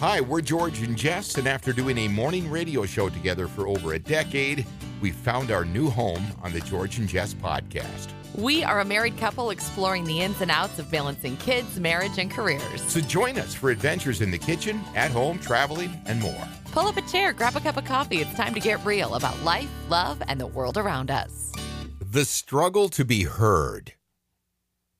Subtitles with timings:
[0.00, 3.94] Hi, we're George and Jess, and after doing a morning radio show together for over
[3.94, 4.66] a decade,
[5.00, 8.08] we found our new home on the George and Jess podcast.
[8.34, 12.30] We are a married couple exploring the ins and outs of balancing kids, marriage, and
[12.30, 12.82] careers.
[12.88, 16.46] So join us for adventures in the kitchen, at home, traveling, and more.
[16.72, 18.18] Pull up a chair, grab a cup of coffee.
[18.18, 21.52] It's time to get real about life, love, and the world around us.
[21.98, 23.94] The struggle to be heard,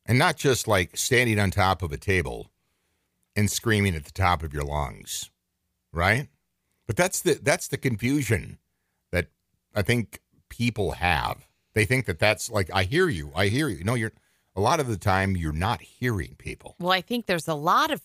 [0.06, 2.50] and not just like standing on top of a table
[3.36, 5.30] and screaming at the top of your lungs,
[5.92, 6.28] right?
[6.86, 8.58] But that's the that's the confusion
[9.12, 9.28] that
[9.74, 11.46] I think people have.
[11.74, 13.84] They think that that's like I hear you, I hear you.
[13.84, 14.12] No, you're
[14.54, 16.76] a lot of the time you're not hearing people.
[16.78, 18.02] Well, I think there's a lot of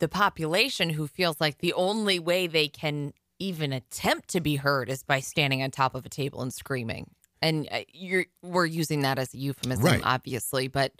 [0.00, 4.88] the population who feels like the only way they can even attempt to be heard
[4.88, 7.10] is by standing on top of a table and screaming.
[7.40, 10.00] And uh, you're we're using that as a euphemism, Right.
[10.02, 10.92] obviously, but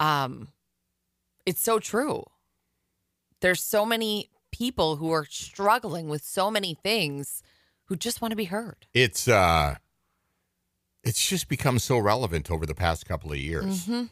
[0.00, 0.48] um,
[1.46, 2.24] it's so true.
[3.46, 7.44] There's so many people who are struggling with so many things
[7.84, 8.88] who just want to be heard.
[8.92, 9.76] It's uh
[11.04, 13.86] it's just become so relevant over the past couple of years.
[13.86, 14.10] Mhm.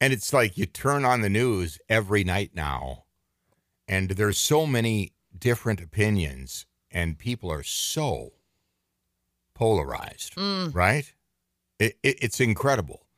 [0.00, 3.06] And it's like you turn on the news every night now,
[3.88, 8.34] and there's so many different opinions, and people are so
[9.54, 10.72] polarized, Mm.
[10.72, 11.12] right?
[11.80, 13.08] It, it, it's incredible.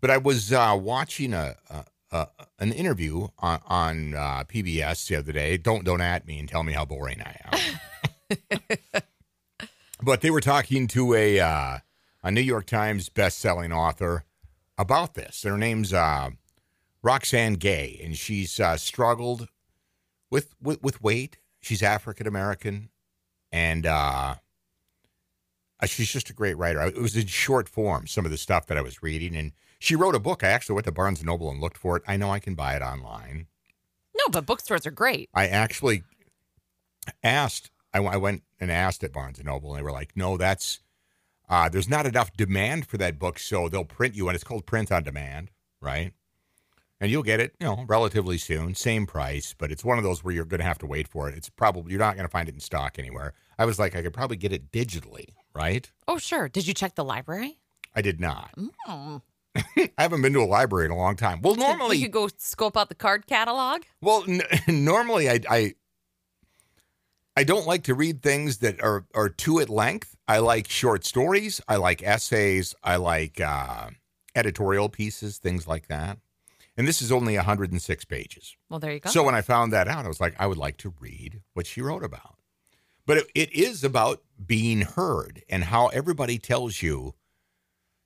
[0.00, 5.16] But I was uh, watching a, a, a an interview on, on uh, PBS the
[5.16, 5.56] other day.
[5.56, 7.36] Don't don't at me and tell me how boring I
[8.30, 8.38] am.
[10.02, 11.78] but they were talking to a uh,
[12.22, 14.24] a New York Times best-selling author
[14.78, 15.42] about this.
[15.42, 16.30] Her name's uh,
[17.02, 19.48] Roxane Gay, and she's uh, struggled
[20.30, 21.38] with, with with weight.
[21.60, 22.90] She's African American,
[23.50, 24.36] and uh,
[25.80, 26.82] uh, she's just a great writer.
[26.82, 29.52] It was in short form, some of the stuff that I was reading, and
[29.82, 30.44] she wrote a book.
[30.44, 32.04] I actually went to Barnes and Noble and looked for it.
[32.06, 33.48] I know I can buy it online.
[34.16, 35.28] No, but bookstores are great.
[35.34, 36.04] I actually
[37.24, 37.70] asked.
[37.92, 40.80] I, I went and asked at Barnes and Noble, and they were like, "No, that's
[41.48, 44.66] uh, there's not enough demand for that book, so they'll print you, and it's called
[44.66, 46.12] print on demand, right?
[47.00, 50.22] And you'll get it, you know, relatively soon, same price, but it's one of those
[50.22, 51.36] where you're going to have to wait for it.
[51.36, 53.34] It's probably you're not going to find it in stock anywhere.
[53.58, 55.90] I was like, I could probably get it digitally, right?
[56.06, 56.48] Oh, sure.
[56.48, 57.58] Did you check the library?
[57.96, 58.50] I did not.
[58.56, 59.22] Mm.
[59.76, 61.40] I haven't been to a library in a long time.
[61.42, 63.82] Well, normally, you could go scope out the card catalog.
[64.00, 65.74] Well, n- normally I, I
[67.36, 70.16] I don't like to read things that are are too at length.
[70.28, 71.60] I like short stories.
[71.68, 72.74] I like essays.
[72.82, 73.90] I like uh,
[74.34, 76.18] editorial pieces, things like that.
[76.76, 78.56] And this is only 106 pages.
[78.70, 79.10] Well, there you go.
[79.10, 81.66] So when I found that out, I was like, I would like to read what
[81.66, 82.36] she wrote about.
[83.04, 87.14] But it, it is about being heard and how everybody tells you,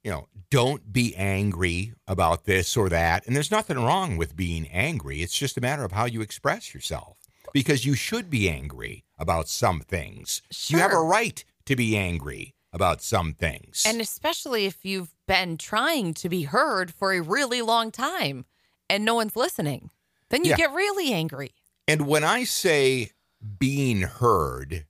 [0.06, 3.26] you know, don't be angry about this or that.
[3.26, 5.20] And there's nothing wrong with being angry.
[5.20, 7.16] It's just a matter of how you express yourself
[7.52, 10.42] because you should be angry about some things.
[10.52, 10.78] Sure.
[10.78, 13.82] You have a right to be angry about some things.
[13.84, 18.44] And especially if you've been trying to be heard for a really long time
[18.88, 19.90] and no one's listening,
[20.28, 20.56] then you Yeah.
[20.56, 21.52] get really angry.
[21.88, 23.10] And when I say
[23.58, 24.86] being heard,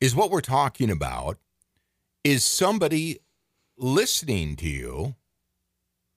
[0.00, 1.38] is what we're talking about
[2.24, 3.20] is somebody
[3.76, 5.14] listening to you.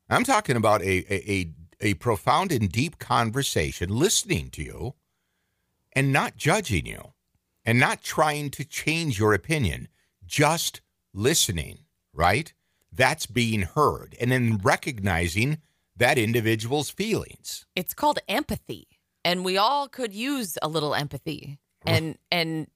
[0.10, 4.94] I'm talking about a, a, a, a profound and deep conversation, listening to you
[5.94, 7.14] and not judging you
[7.66, 9.90] and not trying to change your opinion,
[10.26, 10.82] just
[11.14, 11.80] listening,
[12.14, 12.54] right?
[12.92, 14.16] That's being heard.
[14.22, 15.58] And then recognizing
[15.98, 17.66] that individual's feelings.
[17.76, 18.88] It's called empathy.
[19.26, 22.68] And we all could use a little empathy and and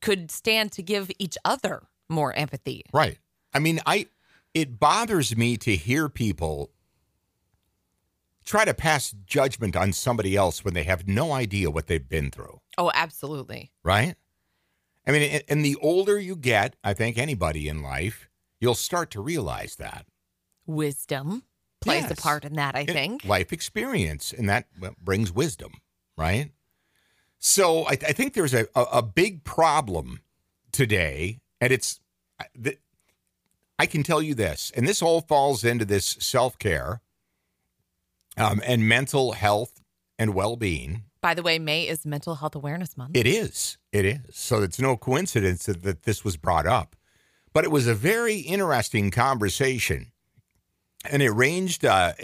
[0.00, 2.84] could stand to give each other more empathy.
[2.92, 3.18] Right.
[3.54, 4.06] I mean, I
[4.54, 6.70] it bothers me to hear people
[8.44, 12.30] try to pass judgment on somebody else when they have no idea what they've been
[12.30, 13.70] through, Oh, absolutely.
[13.84, 14.16] right?
[15.06, 18.28] I mean, and- the older you get, I think anybody in life,
[18.60, 20.06] you'll start to realize that.
[20.66, 21.44] Wisdom
[21.80, 23.24] plays a part in that, I think.
[23.24, 24.66] life experience, and that
[25.00, 25.72] brings wisdom,
[26.16, 26.52] right?
[27.38, 30.20] So I, I think there's a, a, a big problem
[30.72, 32.00] today, and it's
[33.82, 37.00] I- can tell you this, and this all falls into this self care
[38.36, 39.80] um, and mental health
[40.18, 41.04] and well being.
[41.20, 43.12] By the way, May is Mental Health Awareness Month.
[43.16, 43.78] It is.
[43.92, 44.20] It is.
[44.32, 46.96] So it's no coincidence that, that this was brought up.
[47.52, 50.10] But it was a very interesting conversation.
[51.08, 52.14] And it ranged uh,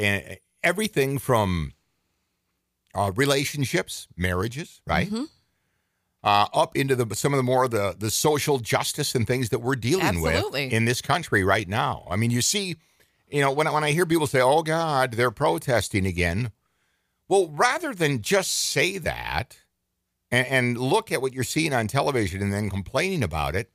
[0.64, 1.74] everything from
[2.94, 5.08] uh, relationships, marriages, right?
[5.10, 5.28] Mhm.
[6.24, 9.60] Uh, up into the some of the more the the social justice and things that
[9.60, 12.04] we're dealing with in this country right now.
[12.10, 12.76] I mean, you see,
[13.30, 16.50] you know, when I, when I hear people say, "Oh God, they're protesting again,"
[17.28, 19.58] well, rather than just say that,
[20.32, 23.70] and, and look at what you're seeing on television and then complaining about it,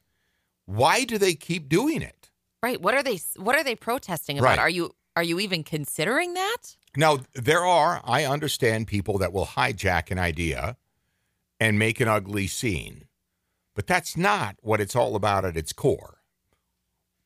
[0.66, 2.30] why do they keep doing it?
[2.62, 2.82] Right.
[2.82, 4.50] What are they what are they protesting about?
[4.50, 4.60] Right.
[4.60, 6.76] Are you are you even considering that?
[6.96, 10.78] Now, there are, I understand people that will hijack an idea
[11.64, 13.06] and make an ugly scene,
[13.74, 16.18] but that's not what it's all about at its core.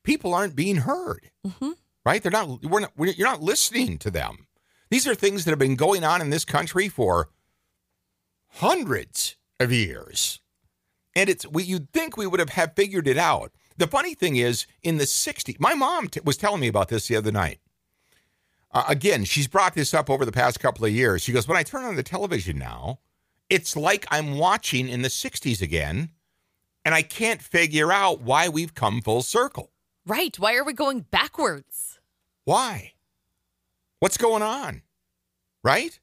[0.04, 1.74] People aren't being heard, Mhm.
[2.06, 2.22] right?
[2.22, 4.46] They're not, we're not, we're, you're not listening to them.
[4.90, 7.30] These are things that have been going on in this country for
[8.52, 10.40] hundreds of years.
[11.14, 13.52] And it's, we, you'd think we would have, have figured it out.
[13.76, 17.08] The funny thing is, in the 60s, my mom t- was telling me about this
[17.08, 17.58] the other night.
[18.70, 21.22] Uh, again, she's brought this up over the past couple of years.
[21.22, 23.00] She goes, When I turn on the television now,
[23.50, 26.10] it's like I'm watching in the 60s again,
[26.84, 29.70] and I can't figure out why we've come full circle.
[30.06, 30.38] Right.
[30.38, 32.00] Why are we going backwards?
[32.44, 32.92] Why?
[34.00, 34.82] What's going on?
[35.62, 35.98] Right?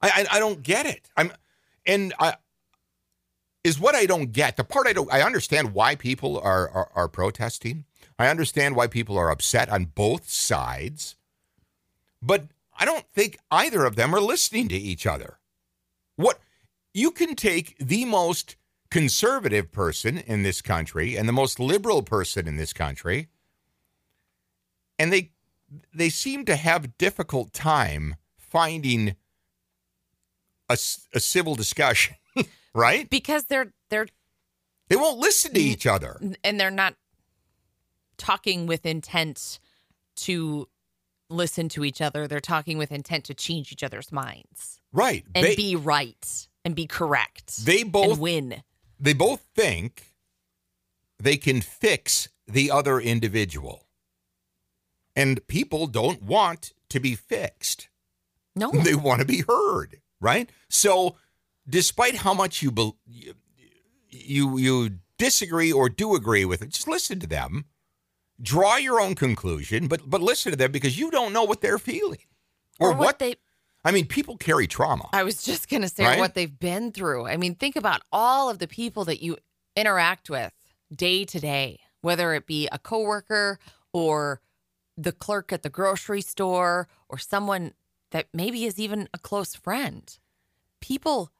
[0.00, 1.10] I, I, I don't get it.
[1.16, 1.32] I'm,
[1.84, 2.36] and I,
[3.62, 4.56] is what I don't get.
[4.56, 7.84] The part I don't, I understand why people are, are, are protesting.
[8.18, 11.16] I understand why people are upset on both sides.
[12.22, 12.44] But
[12.78, 15.38] I don't think either of them are listening to each other.
[16.16, 16.38] What
[16.92, 18.56] you can take the most
[18.90, 23.28] conservative person in this country and the most liberal person in this country,
[24.98, 25.30] and they
[25.94, 29.14] they seem to have difficult time finding
[30.68, 30.76] a,
[31.14, 32.16] a civil discussion,
[32.74, 33.08] right?
[33.08, 34.08] Because they're they're
[34.88, 36.20] They won't listen to each other.
[36.42, 36.94] and they're not
[38.16, 39.60] talking with intent
[40.16, 40.68] to
[41.28, 42.26] listen to each other.
[42.26, 45.24] They're talking with intent to change each other's minds Right.
[45.34, 47.64] and They, be right and be correct.
[47.64, 48.62] they both and win.
[48.98, 50.14] they both think
[51.18, 53.86] they can fix the other individual.
[55.16, 57.88] And people don't want to be fixed.
[58.56, 58.70] No.
[58.84, 60.50] They want to be heard, right?
[60.68, 61.16] So,
[61.68, 67.20] despite how much you bel you you disagree or do agree with it, just listen
[67.20, 67.66] to them.
[68.42, 71.78] Draw your own conclusion, but but listen to them because you don't know what they're
[71.78, 72.24] feeling
[72.80, 73.36] or, or what, they
[73.84, 75.08] I mean, people carry trauma.
[75.12, 76.18] I was just going to say Right?
[76.18, 77.26] what they've been through.
[77.26, 79.38] I mean, think about all of the people that you
[79.74, 80.52] interact with
[80.94, 83.58] day to day, whether it be a coworker
[83.92, 84.40] or
[84.96, 87.72] the clerk at the grocery store or someone
[88.10, 90.18] that maybe is even a close friend.
[90.80, 91.30] People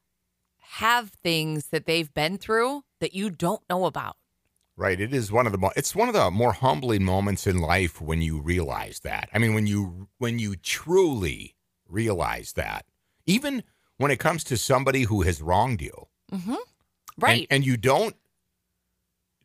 [0.59, 4.17] have things that they've been through that you don't know about.
[4.77, 4.99] Right.
[5.01, 8.01] It is one of the mo- it's one of the more humbling moments in life
[8.01, 9.29] when you realize that.
[9.35, 11.55] I mean, when you when you truly
[11.91, 12.87] realize that,
[13.27, 13.63] even
[13.97, 16.55] when it comes to somebody who has wronged you, Mm-hmm.
[17.19, 17.47] Right.
[17.51, 18.15] and, you don't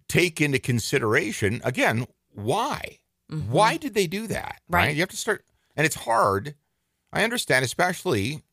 [0.08, 3.00] take into consideration again why
[3.32, 3.48] Mhm.
[3.48, 4.94] why did they do that Right.
[4.96, 5.44] you have to start
[5.76, 6.54] and it's hard
[7.12, 8.44] i understand especially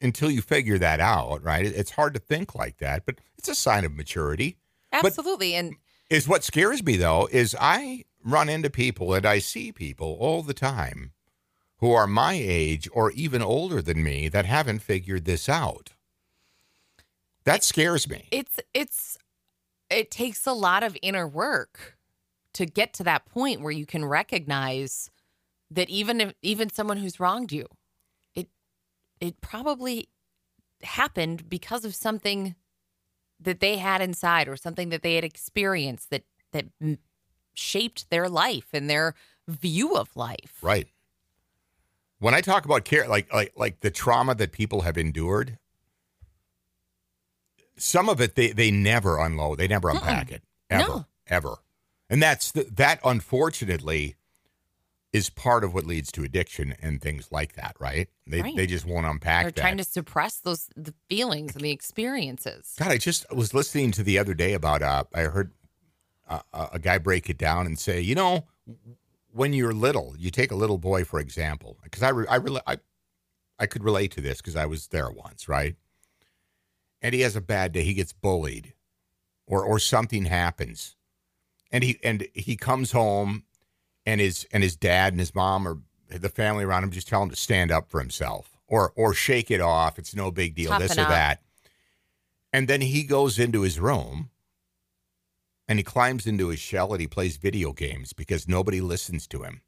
[0.00, 3.54] until you figure that out right it's hard to think like that but it's a
[3.56, 4.56] sign of maturity
[4.92, 5.56] but- Absolutely.
[5.56, 5.74] and
[6.08, 10.44] is what scares me though is i run into people and i see people all
[10.44, 11.12] the time
[11.80, 15.90] who are my age or even older than me that haven't figured this out.
[17.44, 18.28] That scares me.
[18.30, 19.18] It's it's
[19.88, 21.96] it takes a lot of inner work
[22.54, 25.10] to get to that point where you can recognize
[25.70, 27.66] that even if even someone who's wronged you
[28.34, 28.48] it
[29.20, 30.08] it probably
[30.82, 32.54] happened because of something
[33.40, 36.66] that they had inside or something that they had experienced that that
[37.54, 39.14] shaped their life and their
[39.48, 40.58] view of life.
[40.62, 40.88] Right.
[42.20, 45.58] When I talk about care, like like like the trauma that people have endured,
[47.76, 51.06] some of it they they never unload, they never unpack it, ever, No.
[51.28, 51.56] ever,
[52.08, 53.00] and that's the, that.
[53.04, 54.16] Unfortunately,
[55.14, 57.74] is part of what leads to addiction and things like that.
[57.80, 58.08] Right?
[58.26, 58.54] They Right.
[58.56, 59.60] they just won't unpack they're that.
[59.60, 64.02] trying to suppress those the feelings and the experiences God, I just was listening to
[64.02, 65.52] the other day about uh, I heard
[66.28, 68.46] uh, a guy break it down and say, you know,
[69.32, 72.62] when you're little, you take a little boy for example, because I re- I, rela-
[72.66, 72.78] I
[73.58, 75.76] I could relate to this because I was there once, right?
[77.02, 78.74] And he has a bad day, he gets bullied,
[79.46, 80.96] or or something happens,
[81.70, 83.44] and he and he comes home,
[84.06, 87.22] and his and his dad and his mom or the family around him just tell
[87.22, 89.98] him to stand up for himself or or shake it off.
[89.98, 90.76] It's no big deal.
[90.78, 91.08] this or up.
[91.08, 91.42] that.
[92.52, 94.30] And then he goes into his room
[95.70, 99.44] and he climbs into his shell and he plays video games because nobody listens to
[99.44, 99.62] him.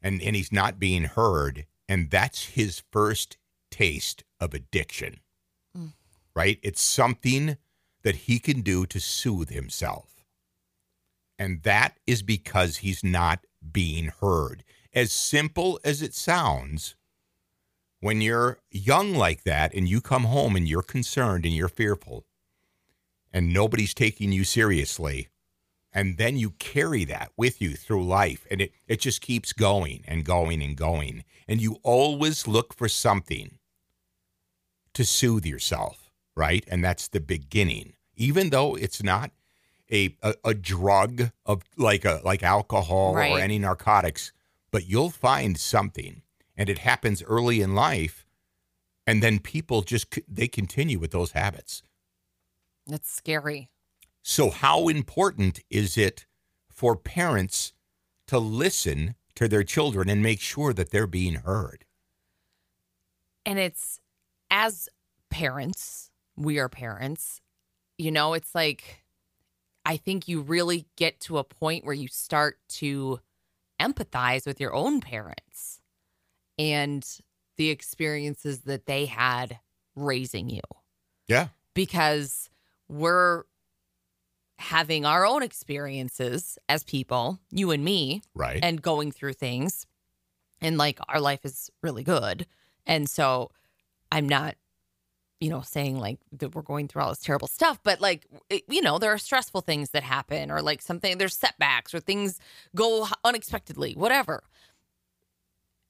[0.00, 1.66] And and he's not being heard.
[1.88, 3.36] And that's his first
[3.68, 5.18] taste of addiction.
[5.76, 5.94] Mm.
[6.36, 6.60] Right?
[6.62, 7.56] It's something
[8.04, 10.24] that he can do to soothe himself.
[11.36, 14.62] And that is because he's not being heard.
[14.92, 16.94] As simple as it sounds,
[17.98, 22.24] when you're young like that and you come home and you're concerned and you're fearful
[23.34, 25.28] and nobody's taking you seriously
[25.92, 30.02] and then you carry that with you through life and it, it just keeps going
[30.08, 33.58] and going and going and you always look for something
[34.94, 36.00] to soothe yourself
[36.36, 36.64] right?
[36.68, 37.92] And that's the beginning.
[38.16, 39.30] Even though it's not
[39.90, 43.30] a, a, a drug of like a like alcohol Right.
[43.32, 44.32] or any narcotics
[44.70, 46.22] but you'll find something
[46.56, 48.24] and it happens early in life
[49.06, 51.82] and then people just they continue with those habits
[52.86, 53.70] That's scary.
[54.22, 56.26] so how important is it
[56.70, 57.72] for parents
[58.26, 61.84] to listen to their children and make sure that they're being heard?
[63.46, 64.00] And it's
[64.50, 64.88] as
[65.30, 67.40] parents, we are parents,
[67.98, 69.04] you know, it's like
[69.84, 73.20] I think you really get to a point where you start to
[73.80, 75.80] empathize with your own parents
[76.58, 77.06] and
[77.56, 79.58] the experiences that they had
[79.94, 80.62] raising you.
[81.28, 81.48] Yeah.
[81.74, 82.48] Because
[82.98, 83.44] we're
[84.58, 88.60] having our own experiences as people, you and me, right.
[88.62, 89.86] and going through things
[90.60, 92.46] and like our life is really good.
[92.86, 93.50] And so
[94.14, 94.54] i'm not
[95.40, 98.62] you know saying like that we're going through all this terrible stuff but like it,
[98.68, 102.38] you know there are stressful things that happen or like something there's setbacks or things
[102.74, 104.42] go unexpectedly whatever.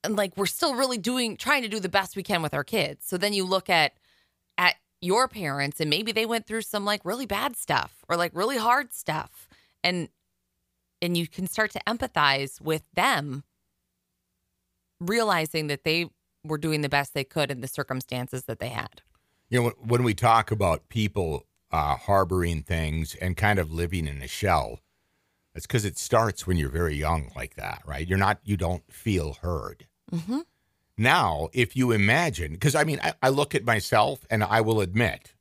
[0.03, 2.63] And like we're still really doing trying to do the best we can with our
[2.63, 3.07] kids.
[3.07, 3.93] So then you look at
[4.57, 8.31] at your parents and maybe they went through some like really bad stuff or like
[8.33, 9.47] really hard stuff
[9.83, 10.09] and
[11.01, 13.43] and you can start to empathize with them
[14.99, 16.09] realizing that they
[16.43, 19.01] were doing the best they could in the circumstances that they had.
[19.49, 24.07] You know when- when we talk about people uh, harboring things and kind of living
[24.07, 24.79] in a shell
[25.53, 28.07] it's because it starts when you're very young like that right?
[28.07, 29.87] You're not you don't feel heard.
[30.11, 30.39] Mm-hmm.
[30.97, 34.79] Now if you imagine because i mean I, I look at myself and i will
[34.81, 35.33] admit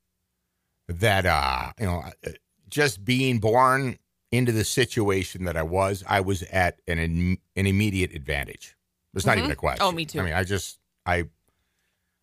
[0.88, 2.30] that uh you know uh,
[2.68, 3.98] just being born
[4.32, 8.76] into the situation that i was i was at an an immediate advantage
[9.14, 9.40] it's not Mhm.
[9.40, 10.20] even a question Oh, me too.
[10.20, 11.24] i mean i just i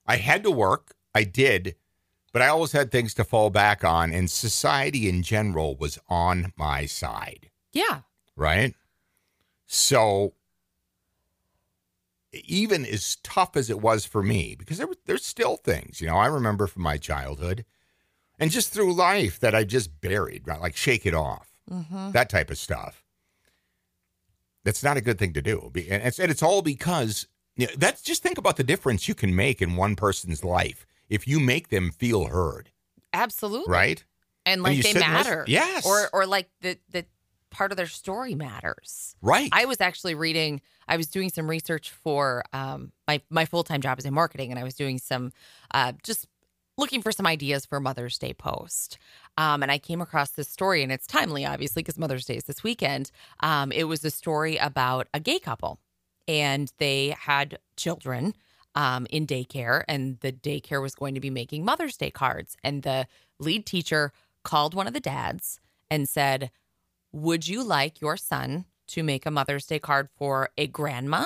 [0.05, 1.75] i had to work i did
[2.33, 6.51] but i always had things to fall back on and society in general was on
[6.57, 8.01] my side yeah
[8.35, 8.73] right?
[9.67, 10.33] So
[12.33, 16.07] even as tough as it was for me, because there were there's still things, you
[16.07, 17.65] know, I remember from my childhood
[18.39, 20.61] and just through life that I just buried, right?
[20.61, 22.11] Like shake it off, mm-hmm.
[22.11, 23.03] that type of stuff.
[24.63, 27.73] That's not a good thing to do, and it's, and it's all because you know,
[27.77, 31.39] that's just think about the difference you can make in one person's life if you
[31.39, 32.69] make them feel heard,
[33.11, 34.05] absolutely right?
[34.45, 35.85] and like you they and listen- matter Yes.
[35.85, 37.05] or or like the the
[37.51, 39.49] part of their story matters Right.
[39.51, 40.61] I was actually reading.
[40.87, 44.49] I was doing some research for um, my my full time job is in marketing,
[44.51, 45.31] and I was doing some
[45.73, 46.27] uh, just
[46.77, 48.97] looking for some ideas for Mother's Day post.
[49.37, 52.45] Um, and I came across this story, and it's timely, obviously, because Mother's Day is
[52.45, 53.11] this weekend.
[53.41, 55.79] Um, it was a story about a gay couple,
[56.27, 58.33] and they had children
[58.73, 62.81] um, in daycare, and the daycare was going to be making Mother's Day cards, and
[62.81, 63.05] the
[63.37, 64.11] lead teacher
[64.43, 65.59] called one of the dads
[65.91, 66.49] and said,
[67.11, 71.25] would you like your son to make a Mother's Day card for a grandma,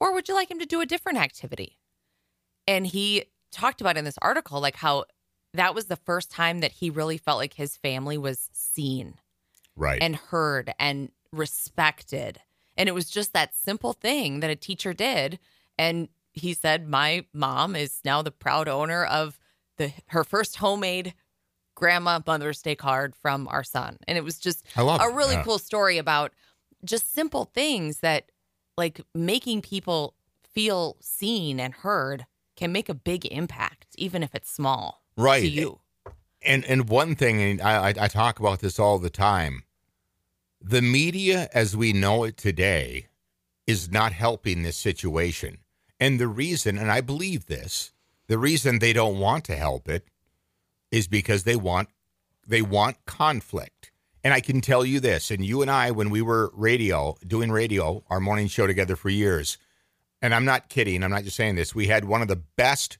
[0.00, 1.78] or would you like him to do a different activity?
[2.66, 5.04] And he talked about in this article, like how
[5.54, 9.14] that was the first time that he really felt like his family was seen
[9.74, 10.00] right.
[10.00, 12.40] and heard and respected.
[12.76, 15.38] And it was just that simple thing that a teacher did.
[15.78, 19.38] And he said, My mom is now the proud owner of
[19.76, 21.14] the her first homemade
[21.76, 23.98] grandma Mother's Day card from our son.
[24.08, 25.44] And it was just a it, really yeah.
[25.44, 26.32] cool story about
[26.84, 28.32] just simple things that
[28.76, 34.50] like making people feel seen and heard can make a big impact, even if it's
[34.50, 35.40] small right.
[35.40, 35.80] to you.
[36.42, 39.64] And and one thing, and I, I I talk about this all the time.
[40.60, 43.06] The media, as we know it today,
[43.66, 45.58] is not helping this situation.
[45.98, 47.92] And the reason, and I believe this,
[48.26, 50.06] the reason they don't want to help it
[50.96, 51.88] is because they want
[52.46, 53.90] they want conflict.
[54.24, 57.52] And I can tell you this, and you and I, when we were radio doing
[57.52, 59.58] radio, our morning show together for years,
[60.20, 62.98] and I'm not kidding, I'm not just saying this, we had one of the best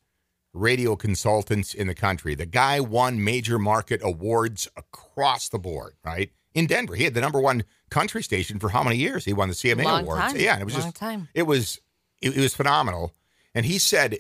[0.53, 2.35] radio consultants in the country.
[2.35, 6.31] The guy won major market awards across the board, right?
[6.55, 6.95] In Denver.
[6.95, 9.25] He had the number one country station for how many years?
[9.25, 10.21] He won the CMA Long awards.
[10.21, 10.37] time.
[10.37, 11.29] Yeah, it was Long just time.
[11.35, 11.81] it was
[12.23, 13.15] it, it was phenomenal.
[13.55, 14.19] And he said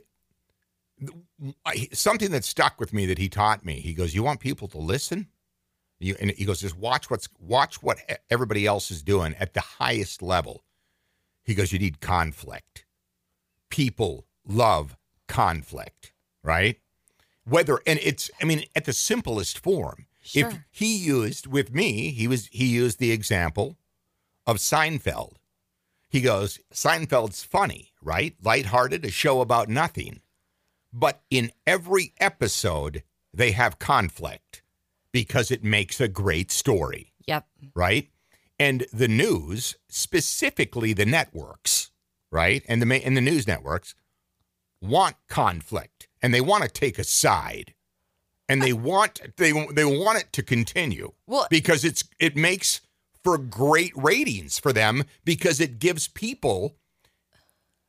[1.92, 3.80] something that stuck with me that he taught me.
[3.80, 5.28] He goes, "You want people to listen?"
[5.98, 7.98] You, and he goes, "Just watch what's watch what
[8.30, 10.64] everybody else is doing at the highest level."
[11.44, 12.84] He goes, "You need conflict.
[13.70, 16.12] People love conflict,
[16.42, 16.80] right?
[17.44, 20.06] Whether and it's I mean at the simplest form.
[20.34, 20.66] If Sure.
[20.72, 23.78] he used with me, he was he used the example
[24.46, 25.36] of Seinfeld.
[26.08, 28.36] He goes, Seinfeld's funny, right?
[28.42, 30.22] Lighthearted, a show about nothing.
[30.98, 33.02] But in every episode,
[33.34, 34.62] they have conflict
[35.12, 37.46] because it makes a great story Yep.
[37.74, 38.08] right?
[38.58, 41.90] And the news, specifically the networks,
[42.32, 42.64] right?
[42.66, 43.94] And the and the news networks
[44.80, 47.74] want conflict and they want to take a side.
[48.48, 52.80] And they want they they want it to continue Well, because it's it makes
[53.22, 56.76] for great ratings for them because it gives people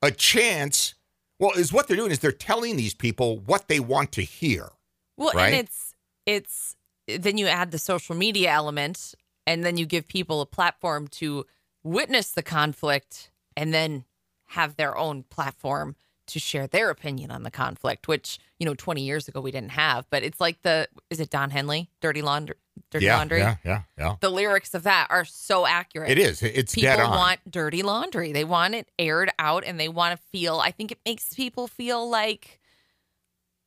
[0.01, 0.95] a chance.
[1.39, 4.69] Well, is what they're doing is they're telling these people what they want to hear.
[5.17, 5.53] Well, right?
[5.53, 5.93] and it's
[6.25, 6.75] it's
[7.07, 9.15] then you add the social media element,
[9.45, 11.45] and then you give people a platform to
[11.83, 14.05] witness the conflict, and then
[14.51, 15.95] have their own platform
[16.27, 19.71] to share their opinion on the conflict, which you know, twenty years ago we didn't
[19.71, 20.05] have.
[20.09, 22.55] But it's like the is it Don Henley, Dirty Laundry,
[22.91, 23.39] Dirty yeah, Laundry.
[23.39, 24.15] yeah, yeah, yeah.
[24.19, 26.09] The lyrics of that are so accurate.
[26.09, 26.41] It is.
[26.43, 27.09] It's People dead on.
[27.11, 28.31] want dirty laundry.
[28.31, 30.59] They want it aired out, and they want to feel.
[30.59, 32.59] I think it makes people feel like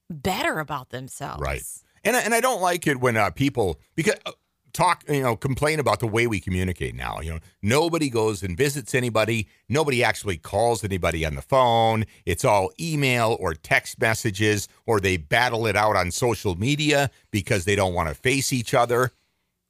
[0.08, 1.40] better about themselves.
[1.40, 1.62] Right.
[2.02, 4.32] And I, and I don't like it when uh, people because uh,
[4.72, 7.20] talk you know complain about the way we communicate now.
[7.20, 9.48] You know, nobody goes and visits anybody.
[9.68, 12.04] Nobody actually calls anybody on the phone.
[12.26, 17.64] It's all email or text messages, or they battle it out on social media because
[17.64, 19.12] they don't want to face each other.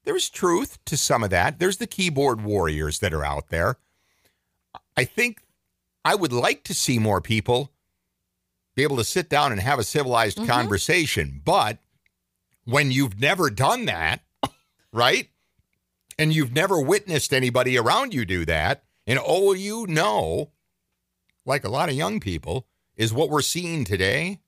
[0.05, 1.59] There's truth to some of that.
[1.59, 3.77] There's the keyboard warriors that are out there.
[4.97, 5.43] I think
[6.05, 7.71] I would like to see more people
[8.75, 10.47] be able to sit down and have a civilized Mhm.
[10.47, 11.43] conversation.
[11.45, 11.79] But
[12.65, 14.23] when you've never done that,
[14.93, 15.29] right?
[16.19, 20.51] And you've never witnessed anybody around you do that, and all you know,
[21.47, 22.67] like a lot of young people,
[22.97, 24.41] is what we're seeing today,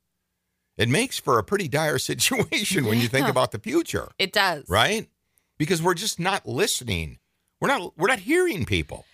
[0.77, 4.69] it makes for a pretty dire situation when you think about the future, It does.
[4.69, 5.09] right?
[5.59, 7.19] Because we're just not listening.
[7.61, 9.05] We're not we're not hearing people.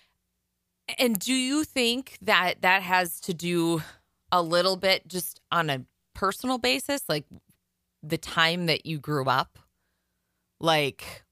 [0.98, 3.82] And do you think that that has to do
[4.32, 7.26] a little bit just on a personal basis, like
[8.02, 9.58] the time that you grew up?
[10.60, 11.24] Like,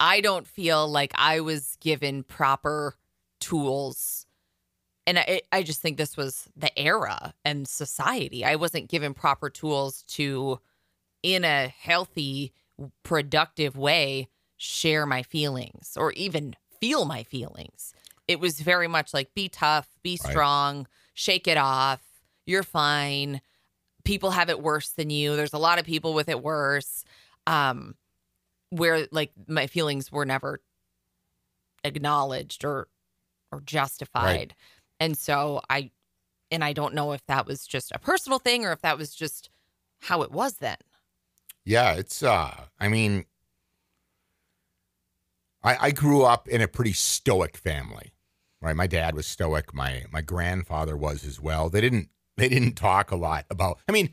[0.00, 2.94] I don't feel like I was given proper
[3.40, 4.26] tools.
[5.06, 8.44] And I, I just think this was the era and society.
[8.44, 10.60] I wasn't given proper tools to,
[11.22, 12.52] in a healthy,
[13.02, 17.92] productive way, share my feelings or even feel my feelings.
[18.26, 20.30] It was very much like be tough, be Right.
[20.30, 22.00] strong, shake it off.
[22.46, 23.42] You're fine.
[24.04, 25.36] People have it worse than you.
[25.36, 27.04] There's a lot of people with it worse.
[27.46, 27.94] Um,
[28.70, 30.60] where like my feelings were never
[31.84, 32.88] acknowledged or
[33.52, 34.54] or justified.
[34.98, 35.90] And so I
[36.50, 39.14] and I don't know if that was just a personal thing or if that was
[39.14, 39.50] just
[40.00, 40.76] how it was then.
[41.64, 43.26] Yeah, it's uh I mean
[45.62, 48.12] I I grew up in a pretty stoic family.
[48.60, 48.76] Right?
[48.76, 51.68] My dad was stoic, my my grandfather was as well.
[51.68, 54.12] They didn't they didn't talk a lot about I mean,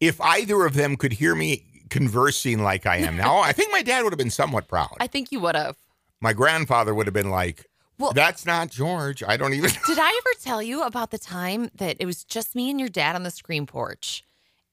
[0.00, 3.80] if either of them could hear me conversing like I am now, I think my
[3.82, 4.96] dad would have been somewhat proud.
[4.98, 5.76] I think you would have.
[6.20, 7.66] my grandfather would have been like,
[8.00, 9.22] Well- that's not George.
[9.22, 12.56] I don't even Did I ever tell you about the time that it was just
[12.56, 14.24] me and your dad on the screen porch?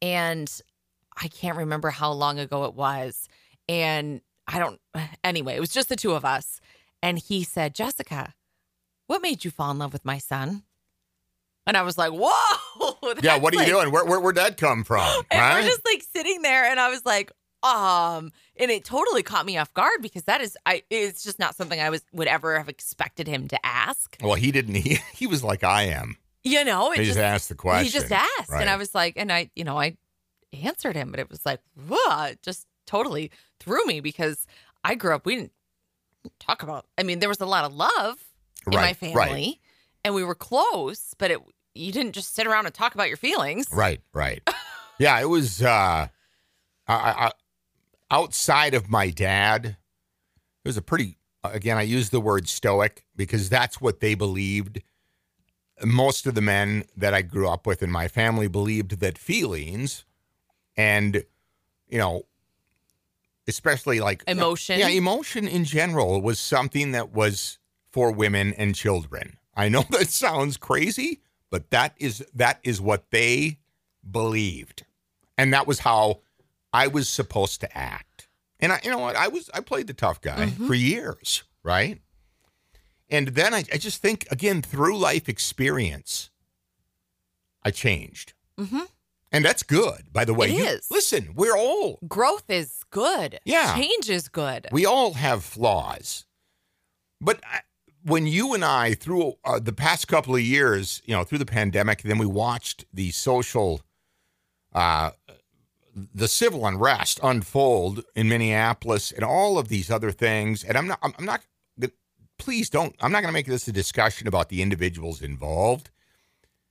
[0.01, 0.51] And
[1.15, 3.27] I can't remember how long ago it was.
[3.69, 4.79] And I don't,
[5.23, 6.59] anyway, it was just the two of us.
[7.03, 8.33] And he said, Jessica,
[9.05, 10.63] what made you fall in love with my son?
[11.67, 12.97] And I was like, whoa.
[13.21, 13.91] Yeah, what are you like- doing?
[13.91, 14.99] Where, where where'd that come from?
[15.31, 15.61] And right?
[15.63, 17.31] we're just like sitting there, and I was like,
[17.63, 21.55] um, and it totally caught me off guard because that is, I, it's just not
[21.55, 24.17] something I was would ever have expected him to ask.
[24.21, 26.17] well, he didn't he, he was like I am.
[26.43, 27.83] You know, it He just, just asked the question.
[27.85, 28.61] he just asked, Right.
[28.61, 29.95] and I was like, and I, you know, I
[30.63, 34.47] answered him, but it was like, whoa, it just totally threw me because
[34.83, 35.51] I grew up, we didn't
[36.39, 36.87] talk about.
[36.97, 38.19] I mean, there was a lot of love
[38.65, 39.55] in my family, right.
[40.03, 41.39] And we were close, but it
[41.73, 43.67] you didn't just sit around and talk about your feelings.
[43.71, 44.41] Right, right.
[44.99, 46.07] yeah, it was uh
[46.87, 46.93] I,
[47.27, 47.31] I
[48.09, 53.49] outside of my dad, it was a pretty again, I use the word stoic because
[53.49, 54.81] that's what they believed.
[55.83, 60.05] Most of the men that I grew up with in my family believed that feelings
[60.77, 61.23] and
[61.87, 62.23] you know
[63.47, 64.79] especially like Emotion.
[64.79, 67.57] yeah, emotion in general was something that was
[67.91, 69.37] for women and children.
[69.55, 73.59] I know that sounds crazy, but that is that is what they
[74.09, 74.85] believed.
[75.37, 76.19] And that was how
[76.73, 78.27] I was supposed to act.
[78.59, 79.15] And I you know what?
[79.15, 81.99] I was I played the tough guy for years, right?
[83.09, 86.29] And then I, I just think again through life experience,
[87.63, 88.33] I changed.
[88.59, 88.87] Mhm.
[89.33, 90.49] And that's good, by the way.
[90.49, 90.87] It You- is.
[90.91, 93.39] Listen, we're all Growth is good.
[93.45, 93.75] Yeah.
[93.75, 94.67] Change is good.
[94.71, 96.25] We all have flaws.
[97.19, 97.61] But I-
[98.03, 101.45] when you and I, through uh, the past couple of years, you know, through the
[101.45, 103.81] pandemic, then we watched the social,
[104.73, 105.11] uh,
[106.13, 110.63] the civil unrest unfold in Minneapolis and all of these other things.
[110.63, 111.41] And I'm not, I'm not,
[112.37, 115.89] please don't, I'm not going to make this a discussion about the individuals involved.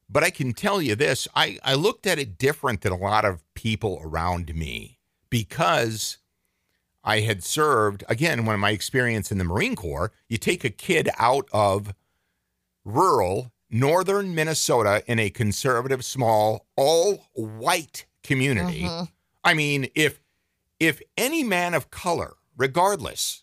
[0.08, 3.24] But I can tell you this I, I looked at it different than a lot
[3.24, 4.98] of people around me
[5.30, 6.18] because
[7.02, 10.70] I had served, again, one of my experience in the Marine Corps, you take a
[10.70, 11.94] kid out of
[12.84, 18.82] rural northern Minnesota in a conservative, small, all white community.
[18.82, 19.08] Mhm.
[19.44, 20.20] I mean, if
[20.78, 23.42] if any man of color, regardless,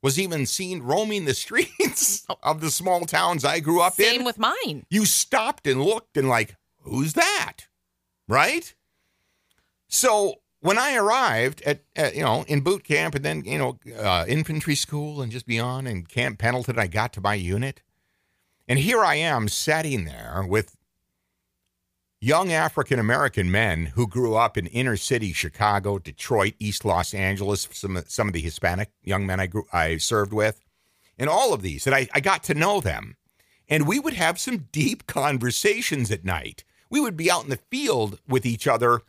[0.00, 4.24] was even seen roaming the streets of the small towns I grew up in, Same
[4.24, 4.86] with mine.
[4.88, 7.66] you stopped and looked and like, who's that?
[8.28, 8.74] Right?
[9.88, 13.78] So when I arrived at, at you know in boot camp and then you know
[13.98, 17.82] uh, infantry school and just beyond and Camp Pendleton, I got to my unit,
[18.66, 20.76] and here I am sitting there with
[22.20, 27.68] young African American men who grew up in inner city Chicago, Detroit, East Los Angeles.
[27.72, 30.60] Some some of the Hispanic young men I grew I served with,
[31.18, 33.16] and all of these, and I, I got to know them
[33.68, 36.64] and we would have some deep conversations at night.
[36.90, 39.02] We would be out in the field with each other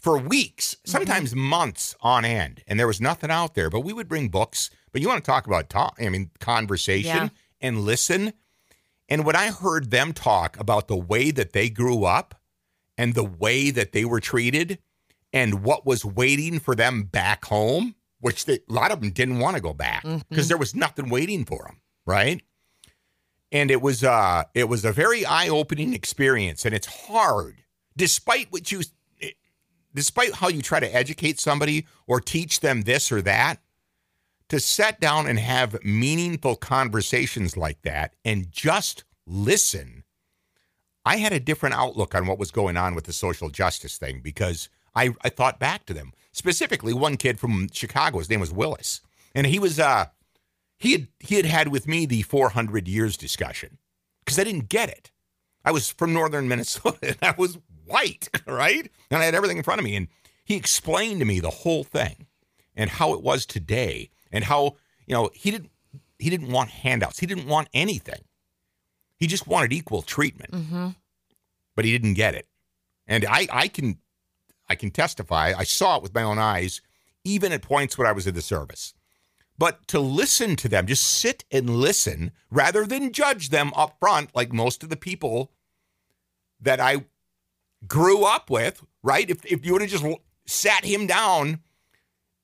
[0.00, 3.70] for weeks, sometimes months on end, and there was nothing out there.
[3.70, 4.70] But we would bring books.
[4.92, 5.98] But you want to talk about talk?
[6.00, 7.28] I mean, conversation Yeah.
[7.60, 8.32] and listen.
[9.08, 12.34] And when I heard them talk about the way that they grew up
[12.96, 14.78] and the way that they were treated
[15.32, 19.38] and what was waiting for them back home, which they, a lot of them didn't
[19.38, 22.42] want to go back because there was nothing waiting for them, right?
[23.52, 27.64] and it was uh it was a very eye-opening experience and it's hard
[27.96, 28.80] despite what you
[29.94, 33.60] despite how you try to educate somebody or teach them this or that
[34.48, 40.04] to sit down and have meaningful conversations like that and just listen
[41.04, 44.20] i had a different outlook on what was going on with the social justice thing
[44.22, 48.52] because i i thought back to them specifically one kid from chicago his name was
[48.52, 49.00] willis
[49.34, 50.06] and he was uh
[50.80, 53.78] he had he had had with me the 400 years discussion
[54.24, 55.10] because I didn't get it.
[55.64, 57.58] I was from northern Minnesota and I was
[57.90, 58.90] white, right?
[59.10, 60.08] And I had everything in front of me, and
[60.44, 62.26] he explained to me the whole thing
[62.76, 64.76] and how it was today, and how
[65.06, 65.70] you know he didn't
[66.18, 68.22] he didn't want handouts, he didn't want anything,
[69.16, 70.88] he just wanted equal treatment, Mm-hmm.
[71.76, 72.46] but he didn't get it,
[73.06, 73.98] and I I can
[74.68, 75.52] I can testify.
[75.56, 76.80] I saw it with my own eyes,
[77.24, 78.94] even at points when I was in the service.
[79.58, 84.34] But to listen to them, just sit and listen rather than judge them up front,
[84.34, 85.52] like most of the people
[86.60, 87.04] that I
[87.86, 89.28] grew up with, right?
[89.28, 90.04] If, if you would have just
[90.46, 91.60] sat him down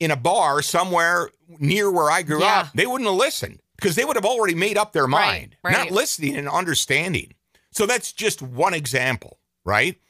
[0.01, 2.61] in a bar somewhere near where I grew Yeah.
[2.61, 5.57] up, they wouldn't have listened because they would have already made up their Right, mind,
[5.65, 5.73] right.
[5.73, 7.33] not listening and understanding.
[7.73, 10.01] So that's just one example, right?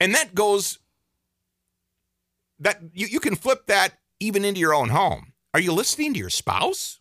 [0.00, 0.78] And that goes
[2.58, 5.32] that you, you can flip that even into your own home.
[5.54, 7.00] Are you listening to your spouse?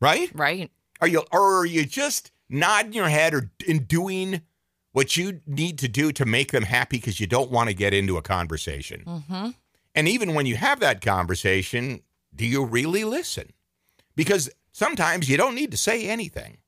[0.00, 0.30] Right?
[0.34, 0.70] Right.
[1.00, 4.42] Are you or are you just nodding your head or in doing
[4.94, 7.92] what you need to do to make them happy because you don't want to get
[7.92, 9.02] into a conversation?
[9.04, 9.50] Mm-hmm.
[9.96, 12.00] And even when you have that conversation,
[12.34, 13.52] do you really listen?
[14.14, 16.58] Because sometimes you don't need to say anything.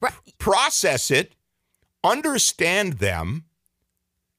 [0.00, 0.12] Right.
[0.38, 1.36] Process it,
[2.02, 3.44] understand them,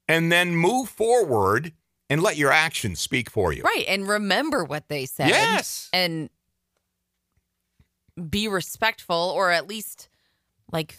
[0.10, 1.72] and then move forward
[2.10, 3.64] and let your actions speak for you.
[3.64, 3.86] Right.
[3.88, 5.30] And remember what they said.
[5.30, 5.90] Yes.
[5.94, 6.30] And
[8.30, 10.10] be respectful or at least
[10.70, 10.98] like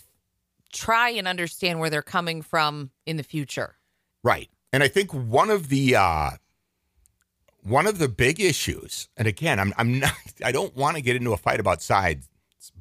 [0.72, 3.76] try and understand where they're coming from in the future.
[4.22, 4.48] Right.
[4.72, 6.30] And I think one of the uh
[7.62, 10.12] one of the big issues, and again, I'm I'm not
[10.44, 12.28] I don't want to get into a fight about sides,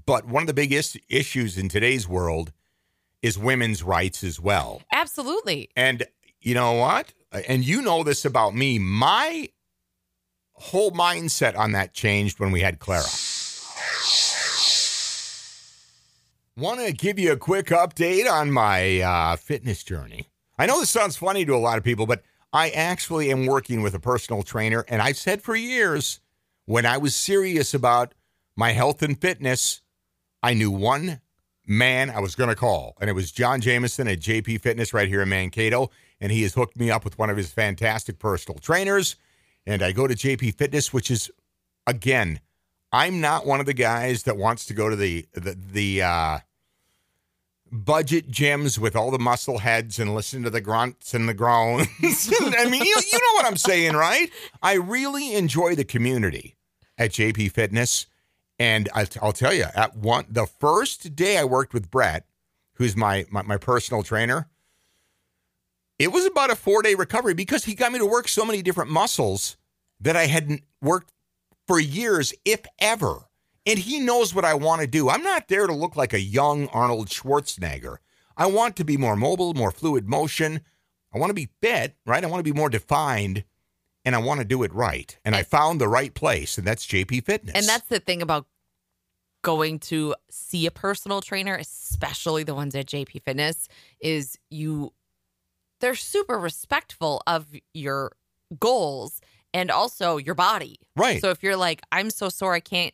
[0.06, 2.52] but one of the biggest issues in today's world
[3.22, 4.82] is women's rights as well.
[4.94, 5.70] Absolutely.
[5.76, 6.06] And
[6.40, 7.14] you know what?
[7.48, 8.80] And you know this about me.
[8.80, 9.50] My
[10.54, 13.04] whole mindset on that changed when we had Clara.
[16.60, 20.28] Want to give you a quick update on my uh, fitness journey.
[20.58, 23.82] I know this sounds funny to a lot of people, but I actually am working
[23.82, 24.84] with a personal trainer.
[24.90, 26.20] And I've said for years
[26.66, 28.14] when I was serious about
[28.58, 29.80] my health and fitness,
[30.44, 31.22] I knew one
[31.66, 35.08] man I was going to call, and it was John Jameson at JP Fitness right
[35.08, 35.90] here in Mankato.
[36.20, 39.16] And he has hooked me up with one of his fantastic personal trainers.
[39.66, 41.32] And I go to JP Fitness, which is,
[41.88, 42.42] again,
[42.92, 46.40] I'm not one of the guys that wants to go to the the the uh,
[47.72, 51.88] budget gyms with all the muscle heads and listen to the grunts and the groans.
[52.04, 54.30] I mean, you, you know what I'm saying, right?
[54.62, 56.56] I really enjoy the community
[56.98, 58.08] at JP Fitness.
[58.58, 62.26] And I, will tell you, at one the first day I worked with Brett,
[62.74, 64.50] who's my, my, my personal trainer,
[65.98, 68.62] it was about a four day recovery because he got me to work so many
[68.62, 69.58] different muscles
[70.02, 71.12] that I hadn't worked
[71.68, 73.29] for years, if ever.
[73.66, 75.10] And he knows what I want to do.
[75.10, 77.98] I'm not there to look like a young Arnold Schwarzenegger.
[78.36, 80.62] I want to be more mobile, more fluid motion.
[81.14, 82.24] I want to be fit, right?
[82.24, 83.44] I want to be more defined
[84.06, 85.18] and I want to do it right.
[85.26, 87.56] And I found the right place, and that's JP Fitness.
[87.56, 88.48] And that's the thing about
[89.42, 93.68] going to see a personal trainer, especially the ones at JP Fitness,
[94.00, 94.94] is you
[95.80, 98.14] they're super respectful of your
[98.60, 99.22] goals
[99.54, 100.80] and also your body.
[100.96, 101.22] Right.
[101.22, 102.94] So if you're like, I'm so sore I can't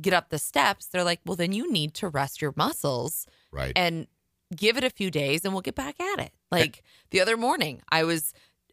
[0.00, 3.26] get up the steps, they're like, well, then you need to rest your muscles.
[3.52, 3.72] Right.
[3.76, 4.06] And
[4.54, 6.32] give it a few days and we'll get back at it.
[6.50, 8.32] Like the other morning, I was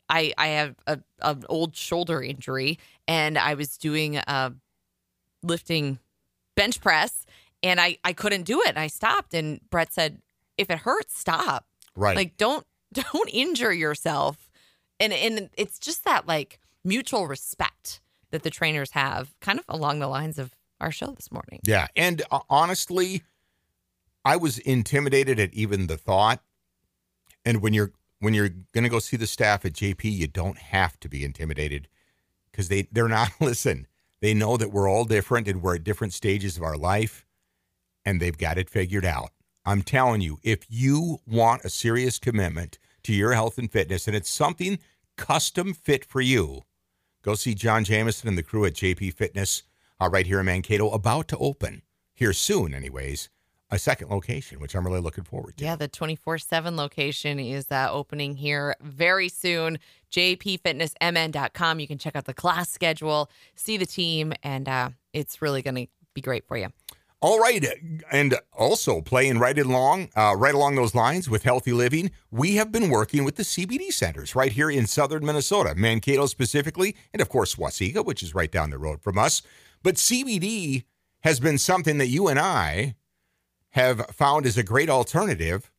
[0.09, 4.53] I I have a an old shoulder injury and I was doing a
[5.43, 5.99] lifting
[6.55, 7.25] bench press
[7.61, 8.69] and I I couldn't do it.
[8.69, 10.21] And I stopped and Brett said,
[10.57, 11.65] if it hurts, stop.
[11.95, 12.15] Right.
[12.15, 14.49] Like don't don't injure yourself.
[14.99, 17.99] And and it's just that like mutual respect
[18.31, 21.59] that the trainers have, kind of along the lines of our show this morning.
[21.65, 23.23] Yeah, and uh, honestly,
[24.23, 26.41] I was intimidated at even the thought.
[27.45, 30.57] And when you're when you're going to go see the staff at JP, you don't
[30.57, 31.87] have to be intimidated
[32.51, 33.29] because they they're not.
[33.39, 33.87] Listen,
[34.21, 37.25] they know that we're all different and we're at different stages of our life,
[38.03, 39.29] and they've got it figured out.
[39.65, 44.15] I'm telling you, if you want a serious commitment to your health and fitness, and
[44.15, 44.79] it's something
[45.17, 46.61] custom fit for you,
[47.23, 49.63] go see John Jamison and the crew at JP Fitness
[49.99, 51.81] uh, right here in Mankato, about to open
[52.13, 53.29] here soon, anyways.
[53.71, 55.65] A second location, which I'm really looking forward to.
[55.65, 59.79] Yeah, the 24 7 location is uh, opening here very soon.
[60.11, 61.79] JPFitnessMN.com.
[61.79, 65.75] You can check out the class schedule, see the team, and uh, it's really going
[65.75, 66.69] to be great for you.
[67.21, 67.65] All right,
[68.11, 72.71] and also playing right along, uh, right along those lines with healthy living, we have
[72.71, 77.29] been working with the CBD centers right here in southern Minnesota, Mankato specifically, and of
[77.29, 79.41] course Waseca, which is right down the road from us.
[79.85, 80.85] But CBD
[81.21, 82.95] has been something that you and I
[83.69, 85.69] have found as a great alternative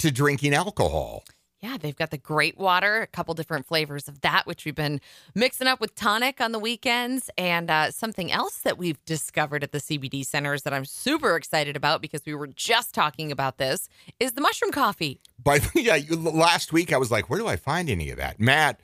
[0.00, 1.22] to drinking alcohol.
[1.60, 5.00] Yeah, they've got the great water, a couple different flavors of that, which we've been
[5.32, 7.30] mixing up with tonic on the weekends.
[7.38, 11.76] And uh, something else that we've discovered at the CBD centers that I'm super excited
[11.76, 15.20] about because we were just talking about this is the mushroom coffee.
[15.40, 18.40] But yeah, last week I was like, where do I find any of that?
[18.40, 18.80] Matt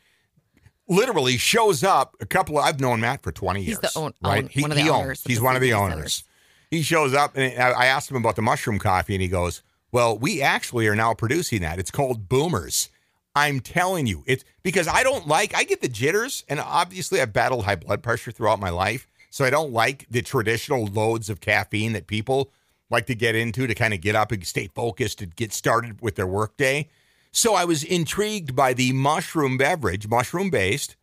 [0.89, 2.17] literally shows up.
[2.21, 3.79] A couple of, I've known Matt for 20 years.
[3.81, 4.45] He's the own, right?
[4.45, 5.23] Own, he, one of the he owners.
[5.27, 5.95] He's the one of the owners.
[5.95, 6.25] centers.
[6.71, 10.19] He shows up and I asked him about the mushroom coffee and he goes, well,
[10.19, 11.79] we actually are now producing that.
[11.79, 12.91] It's called Boomers.
[13.35, 17.35] I'm telling you, it's because I don't like, I get the jitters, and obviously I've
[17.35, 19.07] battled high blood pressure throughout my life.
[19.29, 22.51] So I don't like the traditional loads of caffeine that people
[22.89, 26.01] like to get into to kind of get up and stay focused and get started
[26.01, 26.89] with their workday.
[27.37, 30.97] So I was intrigued by the mushroom beverage, mushroom based.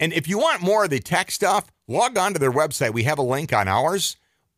[0.00, 2.94] And if you want more of the tech stuff, log on to their website.
[2.94, 4.16] We have a link on ours,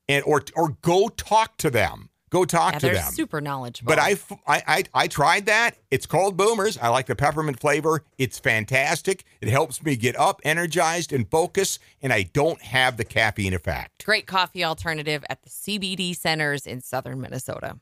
[0.09, 2.11] and or or go talk to them.
[2.31, 3.13] Go talk Yeah, to they're them.
[3.13, 3.89] super knowledgeable.
[3.89, 5.77] But I I I tried that.
[5.91, 6.79] It's called Boomers.
[6.79, 8.05] I like the peppermint flavor.
[8.17, 9.25] It's fantastic.
[9.41, 14.05] It helps me get up, energized, and focus, and I don't have the caffeine effect.
[14.05, 17.79] great coffee alternative at the CBD centers in southern Minnesota.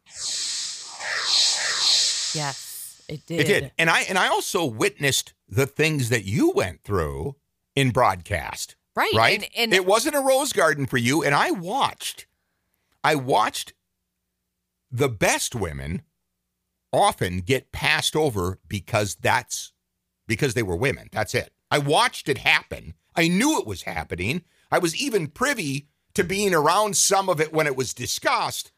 [2.35, 2.66] Yes,
[3.09, 3.41] it did.
[3.41, 7.37] It did, and I and I also witnessed the things that you went through
[7.75, 8.77] in broadcast.
[8.95, 9.13] Right.
[9.15, 9.43] Right.
[9.43, 12.27] And, and it wasn't a rose garden for you, and I watched.
[13.05, 13.75] I watched
[14.91, 16.03] the best women
[16.93, 19.73] often get passed over because that's
[20.27, 21.09] because they were women.
[21.13, 21.53] That's it.
[21.71, 22.95] I watched it happen.
[23.15, 24.43] I knew it was happening.
[24.71, 28.73] I was even privy to being around some of it when it was discussed,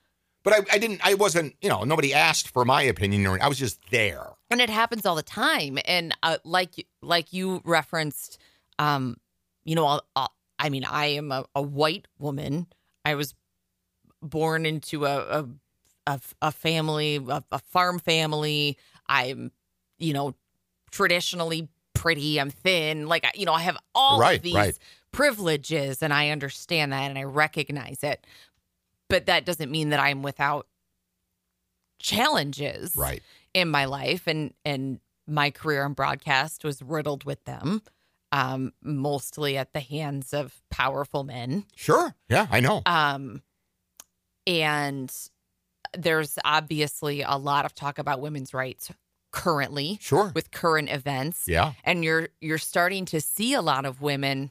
[0.49, 1.01] but I, I didn't.
[1.05, 1.55] I wasn't.
[1.61, 4.25] You know, nobody asked for my opinion, or I was just there.
[4.51, 8.39] and it happens all the time and uh, like like you referenced
[8.79, 9.17] um
[9.65, 12.67] you know I'll, I'll, i mean i am a, a white woman
[13.05, 13.35] i was
[14.23, 15.49] born into a a,
[16.07, 19.51] a, a family a, a farm family i'm
[19.99, 20.35] you know
[20.91, 24.79] traditionally pretty i'm thin like you know i have all Right, of these right.
[25.13, 28.25] privileges and i understand that and i recognize it
[29.09, 30.67] but that doesn't mean that i'm without
[32.01, 33.23] challenges Right.
[33.55, 37.83] in my life and and my career in broadcast was riddled with them
[38.33, 42.15] um mostly at the hands of powerful men Sure.
[42.29, 42.83] Yeah, I know.
[42.87, 43.43] um
[44.47, 45.13] and
[45.97, 48.91] there's obviously a lot of talk about women's rights
[49.33, 50.33] currently Sure.
[50.35, 51.45] with current events.
[51.47, 51.73] yeah.
[51.85, 54.51] And you're you're starting to see a lot of women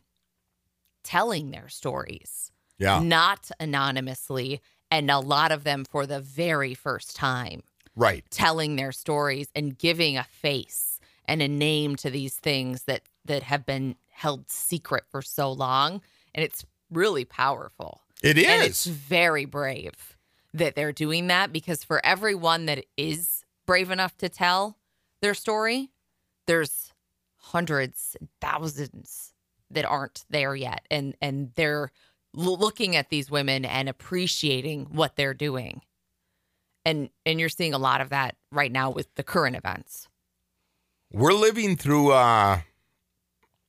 [1.04, 3.00] telling their stories, Yeah.
[3.00, 4.62] not anonymously,
[4.92, 7.64] and a lot of them for the very first time
[7.96, 8.24] Right.
[8.30, 13.44] telling their stories and giving a face and a name to these things that that
[13.44, 16.02] have been held secret for so long
[16.34, 18.46] and it's really powerful It is.
[18.48, 20.16] and it's very brave
[20.54, 24.78] that they're doing that because for everyone that is brave enough to tell
[25.22, 25.90] their story
[26.46, 26.94] there's
[27.38, 29.34] hundreds thousands
[29.70, 31.92] that aren't there yet and and they're
[32.38, 35.82] looking at these women and appreciating what they're doing
[36.86, 40.08] and and you're seeing a lot of that right now with the current events
[41.12, 42.60] We're living through uh,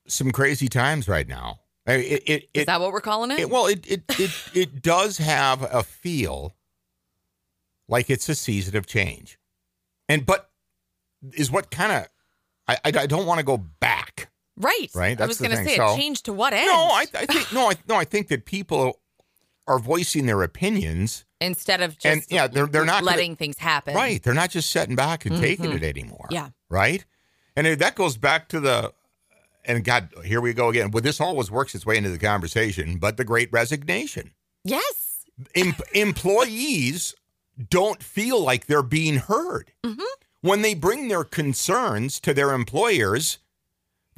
[0.07, 1.61] some crazy times right now.
[1.87, 4.83] I- It, it, is that what we're calling it, it- well, it, it, it, it
[4.83, 6.54] does have a feel
[7.88, 9.38] like it's a season of change.
[10.09, 10.50] And, but
[11.33, 12.07] is what kind of,
[12.66, 14.31] I, I, I don't want to go back.
[14.58, 17.26] Right Right, i was gonna say So- it changed to what end No, I, I
[17.26, 19.00] think, no, I, no, I think that people
[19.66, 21.24] are voicing their opinions.
[21.40, 24.22] instead of just And, yeah, they're- they're not gonna- letting things happen Right.
[24.22, 25.76] They're not just sitting back and taking Mhm.
[25.76, 26.26] it anymore.
[26.30, 26.48] Yeah.
[26.68, 27.04] Right.
[27.54, 28.92] And that goes back to the,
[29.64, 30.90] and God, here we go again.
[30.90, 34.32] Well, this always works its way into the conversation, but the great resignation.
[34.64, 37.14] yes Em- employees
[37.70, 39.72] don't feel like they're being heard.
[39.84, 40.02] Mhm.
[40.40, 43.38] When they bring their concerns to their employers,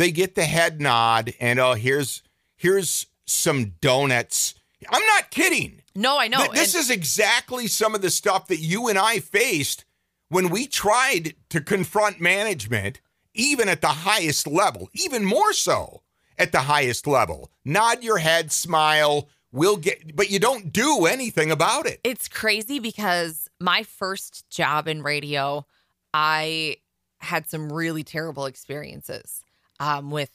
[0.00, 2.22] they get the head nod and oh, here's
[2.56, 4.54] here's some donuts.
[4.88, 5.82] I'm not kidding.
[5.94, 8.98] no i know Th- this and- is exactly some of the stuff that you and
[8.98, 9.84] I faced
[10.30, 13.02] when we tried to confront management,
[13.34, 16.00] even at the highest level, even more so
[16.38, 17.50] at the highest level.
[17.64, 19.28] Nod your head, smile.
[19.52, 22.00] We'll get, but you don't do anything about it.
[22.04, 25.66] It's crazy because my first job in radio,
[26.14, 26.76] I
[27.18, 29.42] had some really terrible experiences
[29.80, 30.30] um, with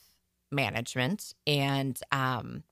[0.52, 2.64] management, and um,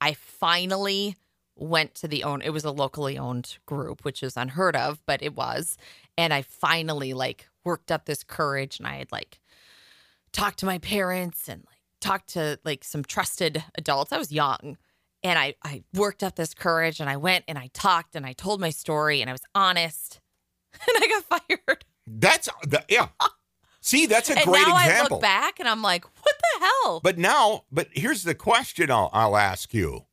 [0.00, 1.16] I finally
[1.56, 2.42] went to the own.
[2.42, 5.76] It was a locally owned group, which is unheard of, but it was,
[6.18, 9.40] and I finally like worked up this courage, and I had like
[10.32, 14.12] talked to my parents and like talked to like some trusted adults.
[14.12, 14.76] I was young
[15.22, 18.34] and I, I worked up this courage and I went and I talked and I
[18.34, 20.20] told my story and I was honest
[20.74, 21.84] and I got fired.
[22.06, 23.08] That's the, yeah.
[23.86, 27.00] See, that's a and great now I look back and I'm like, what the hell?
[27.04, 30.06] But now, but here's the question I'll, I'll ask you.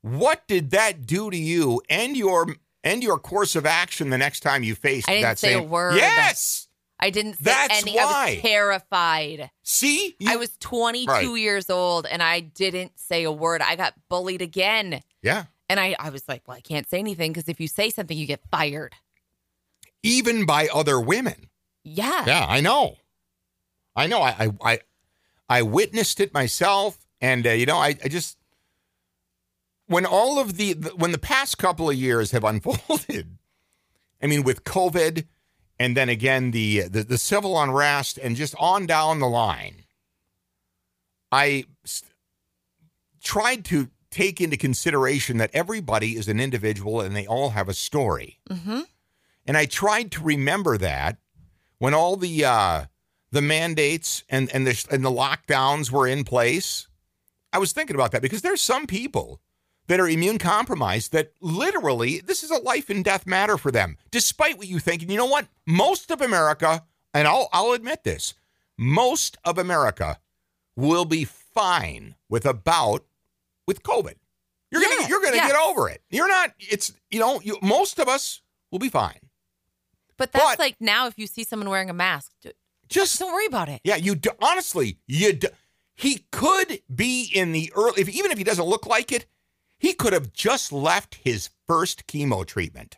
[0.00, 2.46] What did that do to you and your
[2.82, 5.58] and your course of action the next time you faced I didn't that say a
[5.58, 5.96] same word.
[5.96, 6.68] Yes.
[6.98, 7.98] I didn't say That's any.
[7.98, 8.30] I why.
[8.32, 9.50] was terrified.
[9.62, 10.16] See?
[10.18, 11.28] You- I was 22 Right.
[11.38, 13.60] years old and I didn't say a word.
[13.60, 15.02] I got bullied again.
[15.20, 15.44] Yeah.
[15.68, 18.16] And I, I was like, well, I can't say anything because if you say something,
[18.16, 18.94] you get fired.
[20.02, 21.50] Even by other women.
[21.86, 22.24] Yeah.
[22.26, 22.96] Yeah, I know.
[23.94, 24.20] I know.
[24.20, 24.78] I I I,
[25.48, 28.36] I witnessed it myself, and uh, you know, I, I just
[29.86, 33.38] when all of the when the past couple of years have unfolded,
[34.20, 35.26] I mean, with COVID,
[35.78, 39.84] and then again the the, the civil unrest, and just on down the line,
[41.30, 42.02] I s-
[43.22, 47.74] tried to take into consideration that everybody is an individual and they all have a
[47.74, 48.40] story.
[48.50, 48.80] Mm-hmm.
[49.46, 51.18] And I tried to remember that
[51.78, 52.84] when all the uh,
[53.32, 56.88] the mandates and and the and the lockdowns were in place.
[57.52, 59.40] I was thinking about that because there's some people
[59.86, 63.96] that are immune compromised that literally this is a life and death matter for them,
[64.10, 65.00] despite what you think.
[65.02, 65.46] And you know what?
[65.64, 66.84] Most of America,
[67.14, 68.34] and I'll I'll admit this,
[68.76, 70.18] most of America
[70.76, 73.04] will be fine with about
[73.66, 74.14] with COVID.
[74.70, 75.52] You're Yeah, gonna you're gonna yes.
[75.52, 76.02] get over it.
[76.10, 76.52] You're not.
[76.58, 79.20] It's you know you, most of us will be fine.
[80.18, 82.32] But that's But- like now if you see someone wearing a mask,
[82.88, 83.80] Just don't worry about it.
[83.82, 85.48] Yeah, you do, honestly, you do,
[85.96, 89.26] he could be in the early if even if he doesn't look like it,
[89.78, 92.96] he could have just left his first chemo treatment.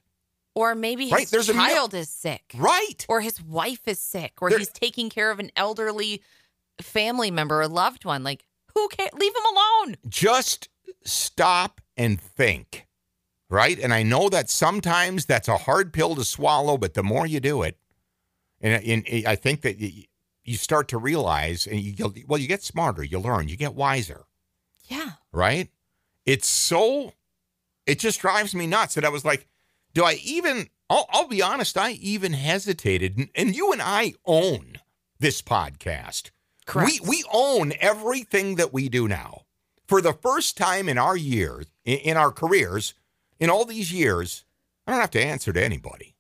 [0.55, 2.43] Or maybe his Right, there's a child is sick.
[2.55, 3.07] Right.
[3.09, 4.43] Or his wife is sick.
[4.43, 6.23] Or There- he's taking care of an elderly
[6.81, 8.23] family member or loved one.
[8.23, 9.11] Like, who cares?
[9.15, 9.97] Leave him alone.
[10.09, 10.69] Just
[11.05, 12.88] stop and think.
[13.51, 13.79] Right?
[13.79, 17.41] And I know that sometimes that's a hard pill to swallow, but the more you
[17.41, 17.79] do it,
[18.61, 20.05] and, and I think that you,
[20.45, 21.95] you start to realize and you
[22.27, 24.25] well, you get smarter, you learn, you get wiser.
[24.89, 25.13] Yeah.
[25.33, 25.69] right?
[26.25, 27.13] It's so,
[27.87, 29.47] it just drives me nuts that I was like,
[29.95, 33.17] do I even, I'll, I'll be honest, I even hesitated.
[33.17, 34.75] And, and you and I own
[35.19, 36.31] this podcast.
[36.67, 37.01] Correct.
[37.03, 39.43] We, we own everything that we do now.
[39.87, 42.95] For the first time in our years, in, in our careers,
[43.41, 44.45] in all these years,
[44.87, 46.15] I don't have to answer to anybody.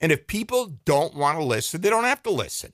[0.00, 2.72] And if people don't want to listen, they don't have to listen,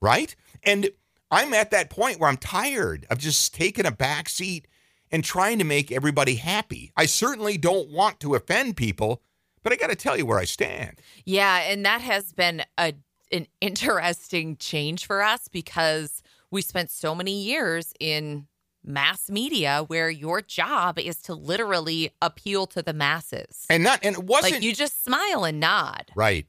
[0.00, 0.34] right?
[0.62, 0.90] And
[1.30, 4.66] I'm at that point where I'm tired of just taking a back seat
[5.10, 6.92] and trying to make everybody happy.
[6.96, 9.22] I certainly don't want to offend people,
[9.62, 11.00] but I got to tell you where I stand.
[11.24, 12.94] Yeah, and that has been a
[13.32, 18.46] an interesting change for us because we spent so many years in
[18.84, 23.66] mass media where your job is to literally appeal to the masses.
[23.68, 26.10] And not and it wasn't Like you just smile and nod.
[26.14, 26.46] Right.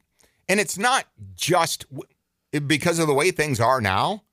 [0.48, 1.86] And it's not just
[2.66, 4.24] because of the way things are now.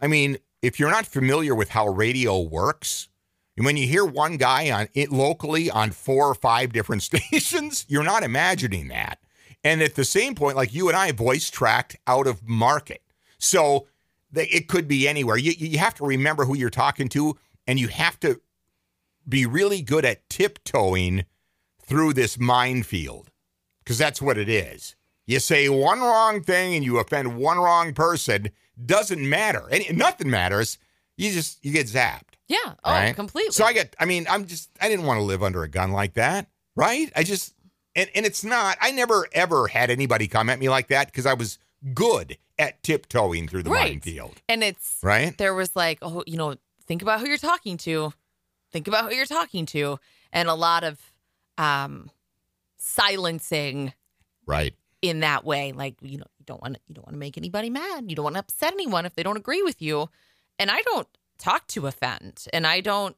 [0.00, 3.08] I mean, if you're not familiar with how radio works,
[3.56, 7.84] and when you hear one guy on it locally on four or five different stations,
[7.88, 9.18] you're not imagining that.
[9.64, 13.02] And at the same point, like you and I voice tracked out of market.
[13.38, 13.86] So
[14.32, 15.36] they, it could be anywhere.
[15.36, 18.40] You, you have to remember who you're talking to, and you have to
[19.28, 21.24] be really good at tiptoeing
[21.84, 23.30] through this minefield
[23.80, 24.96] because that's what it is.
[25.26, 28.50] You say one wrong thing and you offend one wrong person,
[28.84, 29.68] doesn't matter.
[29.70, 30.78] And nothing matters.
[31.16, 32.34] You just you get zapped.
[32.48, 32.74] Yeah.
[32.84, 33.14] Oh, right?
[33.14, 33.52] completely.
[33.52, 35.92] So I get I mean, I'm just I didn't want to live under a gun
[35.92, 37.10] like that, right?
[37.14, 37.54] I just
[37.94, 41.26] and and it's not I never ever had anybody come at me like that because
[41.26, 41.58] I was
[41.94, 43.92] good at tiptoeing through the Right.
[43.92, 44.40] minefield.
[44.48, 45.36] and it's Right?
[45.38, 46.56] there was like, oh, you know,
[46.86, 48.12] think about who you're talking to.
[48.70, 49.98] Think about who you're talking to.
[50.32, 51.00] And a lot of
[51.58, 52.10] um
[52.78, 53.92] silencing
[54.46, 54.74] Right.
[55.00, 55.72] in that way.
[55.72, 58.04] Like, you know, you don't want to you don't want to make anybody mad.
[58.08, 60.08] You don't want to upset anyone if they don't agree with you.
[60.58, 61.08] And I don't
[61.38, 62.44] talk to offend.
[62.52, 63.16] And I don't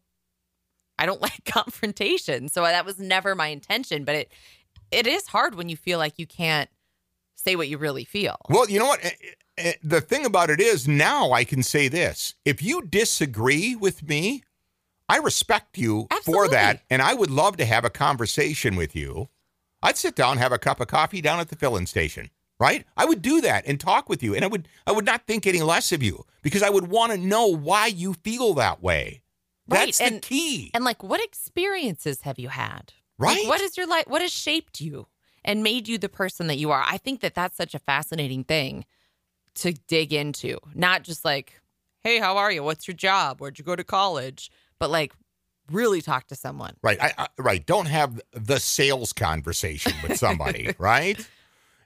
[0.99, 2.49] I don't like confrontation.
[2.49, 4.05] So that was never my intention.
[4.05, 4.33] But it
[4.91, 6.71] it is hard when you feel like you can't
[7.35, 8.37] say what you really feel.
[8.49, 9.05] Well, you know what?
[9.05, 9.11] Eh,
[9.59, 12.35] eh, The thing about it is now I can say this.
[12.45, 14.43] If you disagree with me,
[15.09, 16.83] I respect you for that.
[16.91, 19.29] And I would love to have a conversation with you.
[19.83, 22.87] I'd sit down, have a cup of coffee down at the filling station, right?
[22.97, 24.35] I would do that and talk with you.
[24.35, 27.13] And I would I would not think any less of you because I would want
[27.13, 29.21] to know why you feel that way.
[29.69, 30.71] Right, That's the and- key.
[30.73, 32.95] And like what experiences have you had?
[33.19, 33.39] Right.
[33.41, 34.05] Like, what is your life?
[34.09, 35.07] What has shaped you
[35.45, 36.85] and made you the person that you are?
[36.87, 38.85] I think that that's such a fascinating thing
[39.57, 40.59] to dig into.
[40.75, 41.61] Not just like,
[42.03, 42.63] hey, how are you?
[42.63, 43.41] What's your job?
[43.41, 44.51] Where'd you go to college?
[44.79, 45.13] But like,
[45.71, 46.77] really talk to someone.
[46.83, 46.99] Right.
[47.01, 47.65] I, I, right.
[47.65, 51.19] Don't have the sales conversation with somebody, right?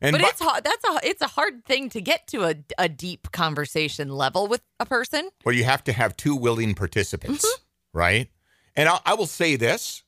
[0.00, 0.64] And but bu- it's hard.
[0.64, 4.62] That's a it's a hard thing to get to a, a deep conversation level with
[4.80, 5.30] a person.
[5.44, 7.98] Well, you have to have two willing participants, Mm-hmm.
[7.98, 8.30] right?
[8.76, 10.04] And I, I will say this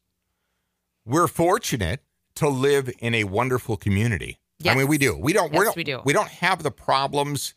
[1.05, 2.01] we're fortunate
[2.41, 4.38] to live in a wonderful community.
[4.59, 4.74] Yes.
[4.74, 5.14] I mean, we do.
[5.14, 5.53] We don't.
[5.53, 5.76] we Yes, don't.
[5.76, 6.01] we do.
[6.05, 7.55] We don't have the problems.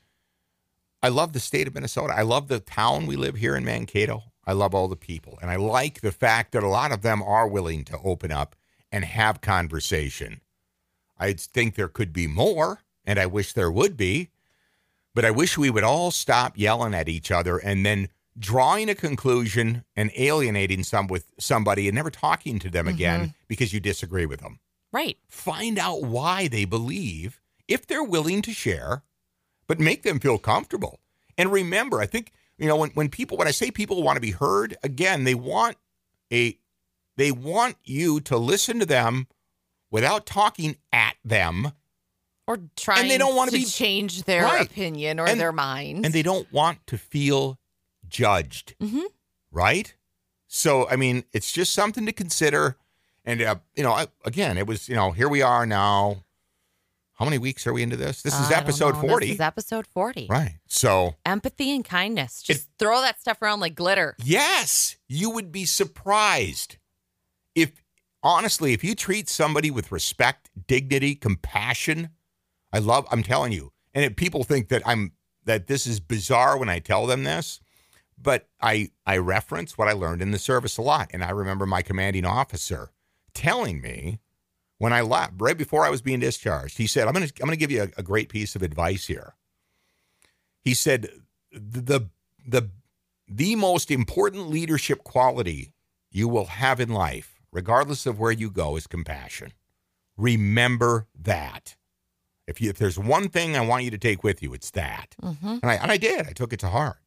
[1.02, 2.14] I love the state of Minnesota.
[2.16, 4.24] I love the town we live here in Mankato.
[4.46, 7.24] I love all the people, and I like the fact that a lot of them
[7.24, 8.58] are willing to open up
[8.92, 10.42] and have conversation.
[11.18, 14.32] I think there could be more, and I wish there would be,
[15.16, 18.96] but I wish we would all stop yelling at each other and then drawing a
[18.96, 22.96] conclusion and alienating some with somebody and never talking to them mm-hmm.
[22.96, 24.60] again because you disagree with them
[24.94, 25.18] Right.
[25.28, 29.04] find out why they believe if they're willing to share,
[29.68, 31.00] but make them feel comfortable.
[31.38, 34.22] And remember, I think, you know, when, when people, when I say people want to
[34.22, 35.78] be heard, again, they want
[36.32, 36.58] a,
[37.18, 39.28] they want you to listen to them
[39.90, 41.72] without talking at them.
[42.46, 44.66] Or trying and they don't wanna to be- change their Right.
[44.70, 46.06] opinion or And- their mind.
[46.06, 47.58] And they don't want to feel
[48.08, 48.76] judged.
[48.80, 49.06] Mhm.
[49.50, 49.96] Right.
[50.48, 52.78] So, I mean, it's just something to consider.
[53.26, 56.24] And, uh, you know, I, again, it was, you know, here we are now.
[57.16, 58.24] How many weeks are we into this?
[58.24, 59.28] This is don't episode 40.
[59.28, 60.28] This is episode 40.
[60.30, 60.56] Right.
[60.68, 62.42] So, Empathy and kindness.
[62.42, 64.16] Just throw that stuff around like glitter.
[64.24, 66.78] yes, you would be surprised
[67.56, 67.72] if,
[68.24, 72.10] honestly, if you treat somebody with respect, dignity, compassion.
[72.74, 73.72] I love, I'm telling you.
[73.94, 75.14] And if people think that I'm,
[75.46, 77.62] that this is bizarre when I tell them this,
[78.18, 81.12] but I, I reference what I learned in the service a lot.
[81.14, 82.90] And I remember my commanding officer
[83.34, 84.20] telling me
[84.78, 87.50] when I left, right before I was being discharged, he said, I'm going to, I'm
[87.50, 89.36] to give you a, a great piece of advice here.
[90.62, 91.10] He said,
[91.52, 92.08] the,
[92.46, 92.70] the,
[93.28, 95.74] the most important leadership quality
[96.12, 99.54] you will have in life, regardless of where you go, is compassion.
[100.18, 101.76] Remember that.
[102.46, 105.16] If, you, if there's one thing I want you to take with you, it's that.
[105.22, 106.28] hmm And I, and I did.
[106.28, 106.98] I took it to heart.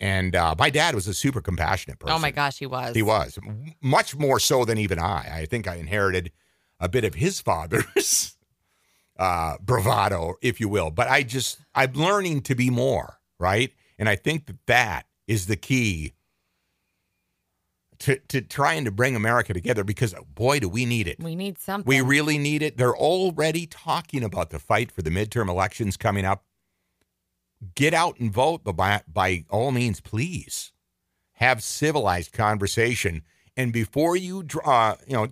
[0.00, 2.16] And uh, my dad was a super compassionate person.
[2.16, 2.94] Oh my gosh, he was.
[2.94, 3.38] He was
[3.82, 5.40] much more so than even I.
[5.40, 6.32] I think I inherited
[6.80, 8.36] a bit of his father's
[9.18, 10.90] uh, bravado, if you will.
[10.90, 13.72] But I just, I'm learning to be more, right?
[13.98, 16.14] And I think that that is the key
[18.00, 21.22] to, to trying to bring America together because boy, do we need it.
[21.22, 21.86] We need something.
[21.86, 22.78] We really need it.
[22.78, 26.44] They're already talking about the fight for the midterm elections coming up.
[27.74, 30.72] Get out and vote, but by, by all means, please
[31.34, 33.22] have civilized conversation.
[33.56, 35.28] And before you draw, you know,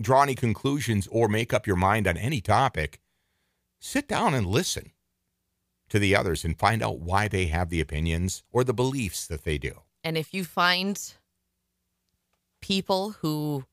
[0.00, 3.00] draw any conclusions or make up your mind on any topic,
[3.80, 4.92] sit down and listen
[5.88, 9.44] to the others and find out why they have the opinions or the beliefs that
[9.44, 9.80] they do.
[10.04, 10.98] And if you find
[12.60, 13.64] people who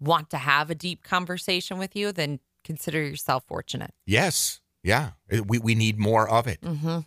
[0.00, 3.92] want to have a deep conversation with you, then consider yourself fortunate.
[4.06, 4.60] Yes.
[4.82, 5.10] Yeah.
[5.28, 6.60] It- We, we need more of it.
[6.60, 7.00] Mm-hmm.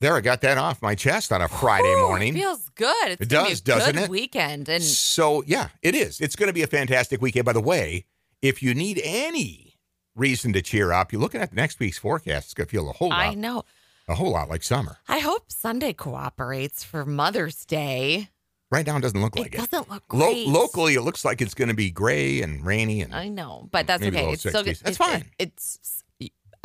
[0.00, 2.34] There, I got that off my chest on a Friday morning.
[2.34, 3.08] feels good.
[3.12, 4.10] It's It does, doesn't good it?
[4.10, 6.20] Weekend and So, yeah, it is.
[6.20, 7.46] It's going to be a fantastic weekend.
[7.46, 8.04] By the way,
[8.42, 9.78] if you need any
[10.14, 12.48] reason to cheer up, you're looking at next week's forecast.
[12.48, 13.20] It's going to feel a whole lot.
[13.20, 13.62] I know.
[14.06, 14.98] a whole lot like summer.
[15.08, 18.28] I hope Sunday cooperates for Mother's Day.
[18.70, 19.70] Right now, it doesn't look like it it.
[19.70, 23.00] doesn't look Lo- locally, it looks like it's going to be gray and rainy.
[23.00, 24.32] And I know, but that's okay.
[24.32, 24.64] It's still 60s.
[24.64, 24.76] good.
[24.82, 25.24] That's It- it- fine.
[25.38, 26.02] it's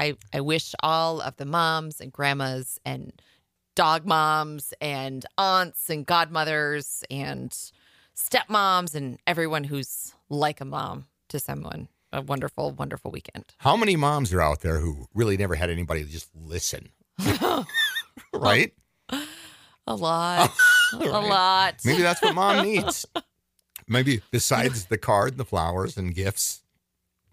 [0.01, 3.13] I I wish all of the moms and grandmas and
[3.75, 7.55] dog moms and aunts and godmothers and
[8.15, 13.45] stepmoms and everyone who's like a mom to someone a wonderful, wonderful weekend.
[13.59, 16.89] how many moms are out there who really never had anybody just listen?
[18.33, 18.73] right?
[19.87, 20.51] A lot.
[20.93, 21.75] A lot.
[21.85, 23.05] Maybe that's what mom needs.
[23.87, 26.63] Maybe besides the card, the flowers, and gifts,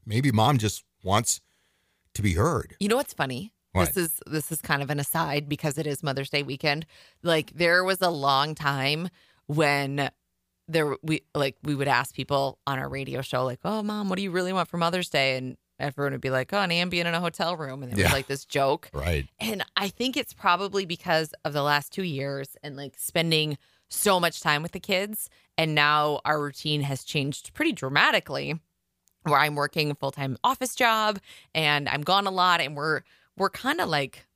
[0.07, 1.41] maybe mom just wants
[2.15, 2.77] to be heard.
[2.81, 3.53] You know what's funny?
[3.73, 3.95] What?
[3.95, 6.87] This is this is kind of an aside because it is Mother's Day weekend.
[7.23, 9.09] Like there was a long time
[9.47, 10.11] when
[10.67, 14.17] there we like we would ask people on our radio show like, "Oh, mom, what
[14.17, 17.05] do you really want for Mother's Day?" and everyone would be like, "Oh, an Ambien
[17.07, 18.07] in a hotel room," and it Yeah.
[18.07, 18.91] was like this joke.
[18.93, 19.29] Right.
[19.39, 24.19] And I think it's probably because of the last two years and like spending so
[24.21, 25.31] much time with the kids.
[25.57, 28.61] And now our routine has changed pretty dramatically
[29.25, 31.19] where I'm working a full time office job
[31.55, 32.61] and I'm gone a lot.
[32.61, 33.03] And we're,
[33.37, 34.27] we're kind of like,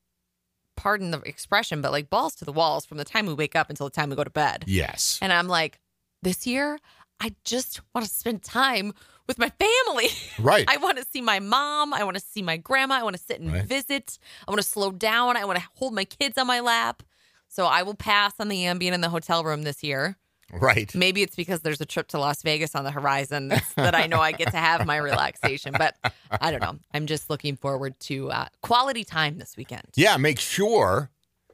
[0.77, 3.71] pardon the expression, but like balls to the walls from the time we wake up
[3.71, 4.65] until the time we go to bed.
[4.67, 5.19] Yes.
[5.23, 5.79] And I'm like,
[6.23, 6.79] this year,
[7.21, 8.93] I just want to spend time
[9.29, 10.09] with my family.
[10.41, 10.65] Right.
[10.69, 11.95] I want to see my mom.
[11.95, 12.97] I want to see my grandma.
[12.97, 13.65] I want to sit and Right.
[13.65, 14.19] visit.
[14.47, 15.37] I want to slow down.
[15.37, 17.03] I want to hold my kids on my lap.
[17.49, 20.17] So I will pass on the Ambien in the hotel room this year.
[20.53, 20.95] Right.
[20.95, 24.21] Maybe it's because there's a trip to Las Vegas on the horizon that I know
[24.21, 25.75] I get to have my relaxation.
[25.77, 25.97] But
[26.31, 26.79] I don't know.
[26.95, 29.85] I'm just looking forward to uh, quality time this weekend.
[29.97, 30.17] Yeah.
[30.17, 31.11] Make sure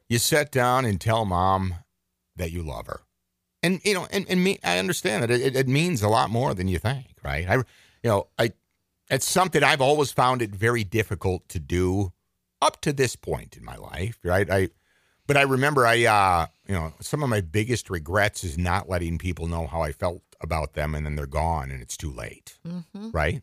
[0.09, 1.75] you sit down and tell mom
[2.37, 3.01] that you love her.
[3.63, 6.55] And, you know, and, and me, I understand that it, it means a lot more
[6.55, 7.49] than you think, right?
[7.49, 7.65] I, you
[8.05, 8.53] know, I,
[9.11, 12.13] it's something I've always found it very difficult to do
[12.63, 14.49] up to this point in my life, right?
[14.49, 14.69] I,
[15.27, 19.19] but I remember I, uh, you know, some of my biggest regrets is not letting
[19.19, 22.59] people know how I felt about them and then they're gone and it's too late,
[22.65, 23.43] hmm right?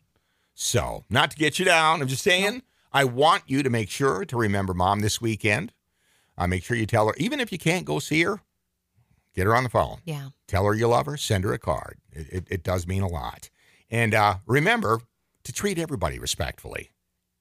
[0.54, 2.62] So, not to get you down, I'm just saying,
[2.94, 5.74] I want you to make sure to remember mom this weekend.
[6.38, 8.40] Uh, make sure you tell her, even if you can't go see her,
[9.34, 9.98] get her on the phone.
[10.06, 10.30] Yeah.
[10.48, 11.98] Tell her you love her, send her a card.
[12.12, 13.50] It, it, it does mean a lot.
[13.90, 15.02] And uh, remember
[15.44, 16.92] to treat everybody respectfully.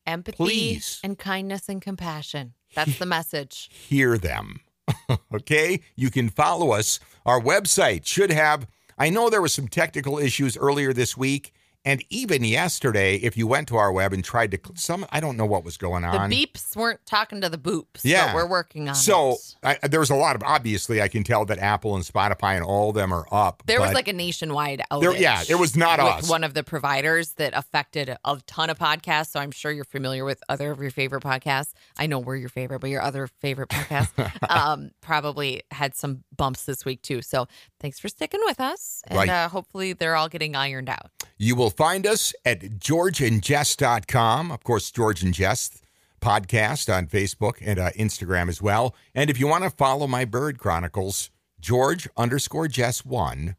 [0.06, 1.00] Empathy Please.
[1.04, 2.54] and kindness and compassion.
[2.74, 3.70] That's the message.
[3.72, 4.60] hear them.
[5.34, 5.80] okay?
[5.96, 7.00] You can follow us.
[7.26, 8.66] Our website should have,
[8.98, 11.52] I know there was some technical issues earlier this week.
[11.86, 15.36] And even yesterday, if you went to our web and tried to, some, I don't
[15.36, 16.30] know what was going on.
[16.30, 18.00] The beeps weren't talking to the boops.
[18.02, 18.34] Yeah.
[18.34, 19.32] We're working on so
[19.62, 19.78] it.
[19.82, 22.88] I, there's a lot of, obviously, I can tell that Apple and Spotify and all
[22.88, 23.62] of them are up.
[23.66, 25.00] There was like a nationwide outage.
[25.02, 26.28] There- yeah, it was not us.
[26.28, 29.28] one of the providers that affected a ton of podcasts.
[29.32, 31.72] So I'm sure you're familiar with other of your favorite podcasts.
[31.98, 34.10] I know we're your favorite, but your other favorite podcast
[34.50, 37.20] um, probably had some bumps this week too.
[37.20, 37.46] So
[37.78, 39.28] thanks for sticking with us, and Right.
[39.28, 41.10] uh, hopefully they're all getting ironed out.
[41.36, 44.50] You will find us at georgeandjess.com.
[44.50, 45.80] Of course, George and Jess
[46.20, 48.94] podcast on Facebook and uh, Instagram as well.
[49.14, 53.56] And if you want to follow my bird chronicles, George underscore Jess one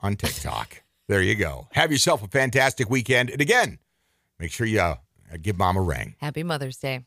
[0.00, 0.82] on TikTok.
[1.08, 1.68] there you go.
[1.72, 3.30] Have yourself a fantastic weekend.
[3.30, 3.78] And again,
[4.38, 4.96] make sure you uh,
[5.40, 6.16] give mom a ring.
[6.18, 7.04] Happy Mother's Day.